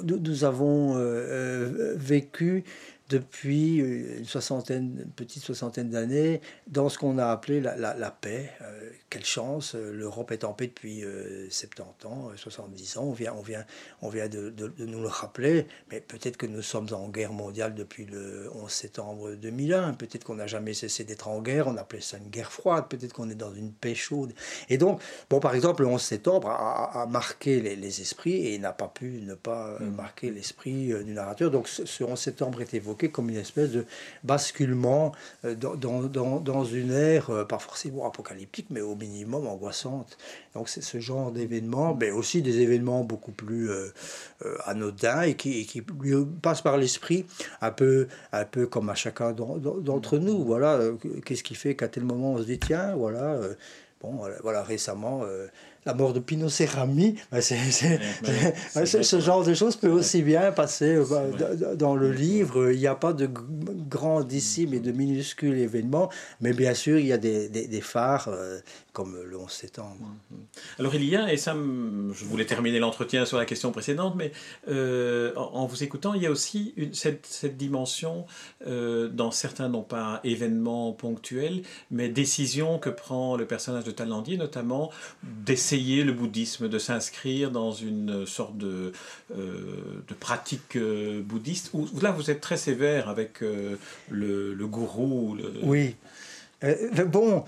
Nous, 0.04 0.44
avons 0.44 0.96
euh, 0.96 1.00
euh, 1.00 1.94
vécu 1.98 2.64
depuis 3.10 3.78
une 3.78 4.26
soixantaine, 4.26 5.08
petite 5.16 5.44
soixantaine 5.44 5.90
d'années 5.90 6.42
dans 6.68 6.90
ce 6.90 6.98
qu'on 6.98 7.18
a 7.20 7.28
appelé 7.28 7.62
la, 7.62 7.76
la, 7.78 8.12
paix. 8.12 8.52
Quelle 9.10 9.26
chance, 9.26 9.76
euh, 9.76 9.92
l'Europe 9.94 10.32
est 10.32 10.44
en 10.44 10.54
paix 10.54 10.68
depuis 10.68 11.04
70 11.50 12.06
euh, 12.06 12.08
ans, 12.08 12.32
70 12.36 12.98
ans, 12.98 13.04
on 13.04 13.14
vient, 13.14 13.34
on 13.38 13.42
vient, 13.42 13.66
on 14.02 14.10
vient 14.10 14.28
de, 14.28 14.50
de, 14.50 14.72
nous 14.86 15.02
le 15.02 15.08
rappeler, 15.08 15.68
mais 15.92 16.02
peut-être 16.02 16.38
que 16.38 16.46
nous 16.46 16.62
sommes 16.62 16.88
en 16.92 17.08
guerre 17.08 17.32
mondiale 17.32 17.74
depuis 17.74 18.06
le 18.06 18.50
11 18.56 18.70
septembre 18.70 19.32
2001, 19.36 19.94
peut-être 19.94 20.24
qu'on 20.24 20.36
n'a 20.36 20.48
jamais 20.48 20.74
cessé 20.74 21.04
d'être 21.04 21.28
en 21.28 21.42
guerre, 21.42 21.68
on 21.68 21.78
appelait 21.78 22.02
ça 22.02 22.18
une 22.18 22.30
guerre 22.30 22.52
froide, 22.52 22.86
peut-être 22.90 23.14
qu'on 23.14 23.30
est 23.30 23.36
dans 23.36 23.54
une 23.54 23.72
paix 23.72 23.96
chaude. 23.96 24.34
Et 24.70 24.78
donc, 24.78 25.02
bon, 25.30 25.40
par 25.40 25.56
exemple, 25.56 25.84
le 25.84 25.88
11 25.88 26.02
septembre 26.02 26.50
a, 26.50 27.02
a 27.02 27.06
marqué 27.06 27.62
les, 27.62 27.76
les, 27.76 28.02
esprits 28.02 28.48
et 28.48 28.60
n'a 28.60 28.74
pas 28.74 28.88
pu 28.88 29.22
ne 29.22 29.34
pas 29.36 29.78
mmh. 29.80 29.96
marquer 29.96 30.32
l'esprit 30.32 30.94
du 31.04 31.14
narrateur, 31.14 31.50
donc 31.50 31.68
ce, 31.68 31.86
ce 31.86 32.04
11 32.04 32.20
septembre 32.20 32.62
est 32.62 32.74
évoqué 32.74 33.10
comme 33.10 33.30
une 33.30 33.38
espèce 33.38 33.72
de 33.72 33.86
basculement 34.24 35.14
euh, 35.46 35.56
dans, 35.56 35.76
dans, 36.04 36.40
dans 36.40 36.66
une 36.66 36.92
ère, 36.92 37.30
euh, 37.30 37.46
pas 37.46 37.60
forcément 37.60 38.06
apocalyptique, 38.08 38.68
mais 38.70 38.82
au 38.82 38.96
minimum 38.98 39.48
angoissante. 39.48 40.18
Donc 40.54 40.70
c'est 40.70 40.82
ce 40.82 41.00
genre 41.00 41.32
d'événements, 41.32 41.96
mais 41.96 42.12
aussi 42.12 42.42
des 42.42 42.60
événements 42.60 43.04
beaucoup 43.04 43.32
plus 43.32 43.70
euh, 43.70 43.92
anodins 44.66 45.22
et 45.22 45.36
qui, 45.36 45.84
lui 46.00 46.16
passent 46.42 46.62
par 46.62 46.78
l'esprit, 46.78 47.26
un 47.62 47.72
peu, 47.72 48.08
un 48.32 48.46
peu 48.46 48.68
comme 48.68 48.90
à 48.90 48.96
chacun 48.96 49.34
d'entre 49.34 50.18
nous. 50.18 50.44
Voilà, 50.44 50.80
qu'est-ce 51.26 51.44
qui 51.44 51.56
fait 51.56 51.76
qu'à 51.76 51.88
tel 51.88 52.04
moment 52.04 52.34
on 52.34 52.38
se 52.40 52.44
dit, 52.44 52.60
tiens, 52.60 52.96
voilà, 52.96 53.40
bon, 54.02 54.22
voilà, 54.42 54.64
récemment 54.64 55.24
la 55.88 55.94
mort 55.94 56.12
de 56.12 56.20
Pino 56.20 56.50
Cerami, 56.50 57.16
ce 57.40 59.20
genre 59.22 59.46
de 59.46 59.54
choses 59.54 59.78
peut 59.78 59.90
aussi 59.90 60.22
bien 60.22 60.52
passer 60.52 60.96
euh, 60.96 61.06
bah, 61.10 61.24
dans 61.76 61.96
le 61.96 62.12
livre. 62.12 62.72
Il 62.74 62.80
n'y 62.80 62.88
a 62.88 62.96
pas 62.96 63.14
de 63.14 63.30
grandissime 63.90 64.74
et 64.74 64.82
de 64.82 64.92
minuscules 64.92 65.58
événements, 65.58 66.10
mais 66.42 66.52
bien 66.52 66.74
sûr, 66.74 67.00
il 67.00 67.08
y 67.08 67.14
a 67.14 67.18
des, 67.18 67.48
des, 67.48 67.82
phares 67.82 68.28
euh, 68.28 68.60
comme 68.92 69.18
le 69.24 69.38
11 69.40 69.50
septembre. 69.50 69.96
Alors 70.78 70.94
il 70.94 71.06
y 71.06 71.16
a, 71.16 71.32
et 71.32 71.38
ça, 71.38 71.54
je 71.54 72.26
voulais 72.26 72.46
terminer 72.46 72.80
l'entretien 72.80 73.26
sur 73.26 73.38
la 73.38 73.46
question 73.46 73.72
précédente, 73.72 74.16
mais 74.18 74.34
euh, 74.68 75.34
en, 75.38 75.68
vous 75.68 75.84
écoutant, 75.84 76.16
il 76.16 76.22
y 76.22 76.26
a 76.26 76.32
aussi 76.32 76.74
une, 76.76 76.94
cette, 76.94 77.26
cette, 77.26 77.56
dimension 77.56 78.26
dans 78.66 79.32
certains, 79.32 79.70
non 79.70 79.84
pas 79.84 80.20
événements 80.26 80.92
ponctuels, 80.92 81.62
mais 81.92 82.10
décisions 82.10 82.78
que 82.78 82.90
prend 82.90 83.38
le 83.38 83.46
personnage 83.46 83.86
de 83.86 83.92
Talandier, 83.92 84.36
notamment 84.36 84.92
d'essayer 85.24 85.77
le 85.78 86.12
bouddhisme, 86.12 86.68
de 86.68 86.80
s'inscrire 86.80 87.52
dans 87.52 87.72
une 87.72 88.26
sorte 88.26 88.58
de, 88.58 88.92
euh, 89.36 90.04
de 90.08 90.14
pratique 90.14 90.76
euh, 90.76 91.22
bouddhiste 91.22 91.72
où, 91.74 91.88
Là, 92.02 92.12
vous 92.12 92.32
êtes 92.32 92.42
très 92.42 92.58
sévère 92.58 93.10
avec 93.10 93.42
euh, 93.42 93.76
le, 94.10 94.54
le, 94.54 94.68
gourou. 94.68 95.38
Oui. 95.64 95.96
bon, 97.08 97.44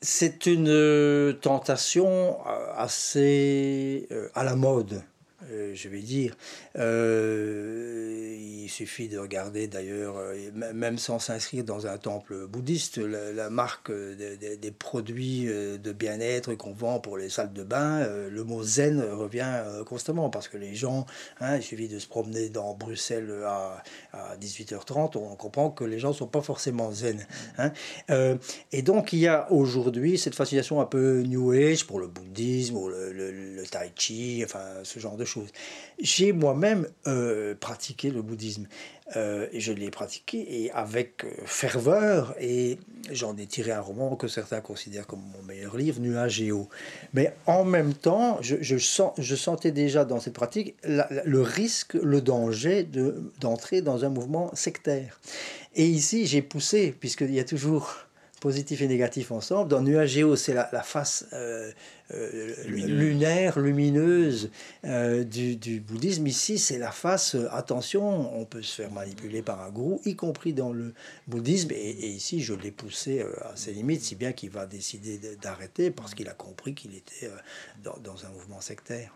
c'est 0.00 0.46
une 0.46 1.36
tentation 1.40 2.38
assez 2.76 4.08
à 4.34 4.44
la 4.44 4.56
mode. 4.56 5.02
Je 5.50 5.88
vais 5.88 6.00
dire. 6.00 6.36
Il 8.64 8.70
suffit 8.70 9.08
de 9.08 9.18
regarder 9.18 9.66
d'ailleurs, 9.66 10.16
euh, 10.16 10.50
même 10.72 10.96
sans 10.96 11.18
s'inscrire 11.18 11.64
dans 11.64 11.86
un 11.86 11.98
temple 11.98 12.46
bouddhiste, 12.46 12.96
la, 12.96 13.50
marque 13.50 13.92
des, 13.92 14.70
produits 14.70 15.44
euh, 15.48 15.76
de 15.76 15.92
bien-être 15.92 16.54
qu'on 16.54 16.72
vend 16.72 16.98
pour 16.98 17.18
les 17.18 17.28
salles 17.28 17.52
de 17.52 17.62
bain, 17.62 18.00
euh, 18.00 18.30
le 18.30 18.42
mot 18.42 18.62
zen 18.62 19.02
revient 19.02 19.52
constamment 19.86 20.30
parce 20.30 20.48
que 20.48 20.56
les 20.56 20.74
gens, 20.74 21.04
hein, 21.40 21.56
il 21.56 21.62
suffit 21.62 21.88
de 21.88 21.98
se 21.98 22.06
promener 22.06 22.48
dans 22.48 22.72
Bruxelles 22.72 23.30
à, 23.44 23.82
18h30, 24.40 25.18
on 25.18 25.36
comprend 25.36 25.70
que 25.70 25.84
les 25.84 25.98
gens 25.98 26.08
ne 26.08 26.14
sont 26.14 26.26
pas 26.26 26.40
forcément 26.40 26.90
zen. 26.90 27.26
Hein. 27.58 27.72
et 28.72 28.82
donc 28.82 29.12
il 29.12 29.18
y 29.18 29.28
a 29.28 29.50
aujourd'hui 29.52 30.16
cette 30.16 30.34
fascination 30.34 30.80
un 30.80 30.86
peu 30.86 31.22
New 31.22 31.52
Age 31.52 31.86
pour 31.86 32.00
le 32.00 32.06
bouddhisme 32.06 32.76
ou 32.76 32.88
le, 32.88 33.12
le 33.12 33.62
tai 33.70 33.92
chi, 33.94 34.42
enfin 34.42 34.64
ce 34.84 34.98
genre 34.98 35.16
de 35.16 35.24
choses. 35.26 35.33
J'ai 36.00 36.32
moi-même 36.32 36.88
pratiqué 37.60 38.10
le 38.10 38.22
bouddhisme 38.22 38.66
euh, 39.16 39.48
je 39.52 39.70
l'ai 39.70 39.90
pratiqué 39.90 40.64
et 40.64 40.70
avec 40.70 41.24
euh, 41.24 41.30
ferveur 41.44 42.34
et 42.40 42.78
j'en 43.10 43.36
ai 43.36 43.44
tiré 43.44 43.70
un 43.70 43.80
roman 43.82 44.16
que 44.16 44.28
certains 44.28 44.62
considèrent 44.62 45.06
comme 45.06 45.20
mon 45.20 45.42
meilleur 45.42 45.76
livre, 45.76 46.00
Nuage 46.00 46.40
et 46.40 46.52
eau. 46.52 46.70
Mais 47.12 47.34
en 47.44 47.64
même 47.64 47.92
temps, 47.92 48.38
je, 48.40 48.56
je, 48.62 48.78
sens, 48.78 49.12
je 49.18 49.36
sentais 49.36 49.72
déjà 49.72 50.06
dans 50.06 50.20
cette 50.20 50.32
pratique 50.32 50.74
le 50.84 51.42
risque, 51.42 51.94
le 51.94 52.22
danger 52.22 52.88
d'entrer 53.40 53.82
dans 53.82 54.06
un 54.06 54.08
mouvement 54.08 54.50
sectaire. 54.54 55.20
Et 55.74 55.84
ici, 55.84 56.26
j'ai 56.26 56.40
poussé, 56.40 56.94
puisqu'il 56.98 57.34
y 57.34 57.40
a 57.40 57.44
toujours 57.44 58.03
positif 58.44 58.82
et 58.82 58.88
négatif 58.88 59.32
ensemble. 59.32 59.70
Dans 59.70 59.80
Nuageo, 59.80 60.36
c'est 60.36 60.52
la, 60.52 60.66
face 60.82 61.24
euh, 61.32 61.72
euh, 62.12 62.54
lunaire, 62.66 63.58
lumineuse 63.58 64.50
euh, 64.84 65.24
du, 65.24 65.80
bouddhisme. 65.80 66.26
Ici, 66.26 66.58
c'est 66.58 66.76
la 66.76 66.90
face, 66.90 67.38
attention, 67.50 68.38
on 68.38 68.44
peut 68.44 68.60
se 68.60 68.82
faire 68.82 68.92
manipuler 68.92 69.40
par 69.40 69.62
un 69.62 69.70
gourou, 69.70 70.02
y 70.04 70.14
compris 70.14 70.52
dans 70.52 70.74
le 70.74 70.92
bouddhisme. 71.26 71.70
Et, 71.70 72.06
ici, 72.06 72.42
je 72.42 72.52
l'ai 72.52 72.70
poussé 72.70 73.24
à 73.40 73.56
ses 73.56 73.72
limites, 73.72 74.02
si 74.02 74.14
bien 74.14 74.32
qu'il 74.32 74.50
va 74.50 74.66
décider 74.66 75.18
d'arrêter 75.40 75.90
parce 75.90 76.14
qu'il 76.14 76.28
a 76.28 76.34
compris 76.34 76.74
qu'il 76.74 76.94
était 76.94 77.30
dans 77.82 78.26
un 78.26 78.28
mouvement 78.28 78.60
sectaire. 78.60 79.14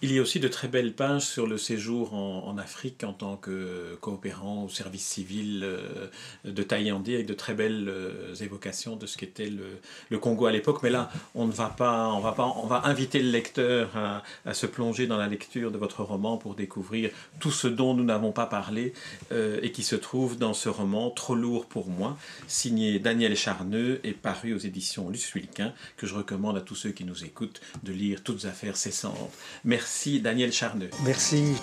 Il 0.00 0.12
y 0.12 0.18
a 0.20 0.22
aussi 0.22 0.38
de 0.38 0.46
très 0.46 0.68
belles 0.68 0.92
pages 0.92 1.24
sur 1.24 1.48
le 1.48 1.58
séjour 1.58 2.14
en, 2.14 2.56
Afrique 2.56 3.02
en 3.02 3.12
tant 3.12 3.36
que 3.36 3.96
coopérant 4.00 4.64
au 4.64 4.68
service 4.68 5.04
civil 5.04 5.62
euh, 5.64 6.06
de 6.44 6.62
Taïandi 6.62 7.14
avec 7.14 7.26
de 7.26 7.34
très 7.34 7.52
belles 7.52 7.88
euh, 7.88 8.32
évocations 8.36 8.94
de 8.94 9.06
ce 9.06 9.16
qu'était 9.16 9.50
le, 9.50 10.18
Congo 10.18 10.46
à 10.46 10.52
l'époque. 10.52 10.84
Mais 10.84 10.90
là, 10.90 11.10
on 11.34 11.46
ne 11.46 11.52
va 11.52 11.66
pas, 11.66 12.10
on 12.10 12.20
va 12.20 12.30
pas, 12.30 12.44
on 12.62 12.68
va 12.68 12.82
inviter 12.84 13.20
le 13.20 13.30
lecteur 13.30 13.90
à, 13.96 14.54
se 14.54 14.66
plonger 14.66 15.08
dans 15.08 15.16
la 15.16 15.26
lecture 15.26 15.72
de 15.72 15.78
votre 15.78 16.04
roman 16.04 16.36
pour 16.36 16.54
découvrir 16.54 17.10
tout 17.40 17.50
ce 17.50 17.66
dont 17.66 17.94
nous 17.94 18.04
n'avons 18.04 18.30
pas 18.30 18.46
parlé 18.46 18.92
euh, 19.32 19.58
et 19.62 19.72
qui 19.72 19.82
se 19.82 19.96
trouve 19.96 20.38
dans 20.38 20.54
ce 20.54 20.68
roman 20.68 21.10
trop 21.10 21.34
lourd 21.34 21.66
pour 21.66 21.88
moi, 21.88 22.16
signé 22.46 23.00
Daniel 23.00 23.36
Charneux 23.36 24.00
et 24.04 24.12
paru 24.12 24.54
aux 24.54 24.58
éditions 24.58 25.10
Luce 25.10 25.34
Wilquin, 25.34 25.72
que 25.96 26.06
je 26.06 26.14
recommande 26.14 26.56
à 26.56 26.60
tous 26.60 26.76
ceux 26.76 26.90
qui 26.90 27.04
nous 27.04 27.24
écoutent 27.24 27.60
de 27.82 27.92
lire 27.92 28.22
toutes 28.22 28.44
affaires 28.44 28.76
cessantes. 28.76 29.32
Merci 29.64 29.87
Merci 29.88 30.20
Daniel 30.20 30.52
Charneux. 30.52 30.90
Merci. 31.02 31.54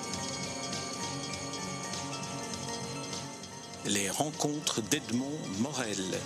Les 3.85 4.09
rencontres 4.09 4.81
d'Edmond 4.81 5.37
Morel. 5.59 6.17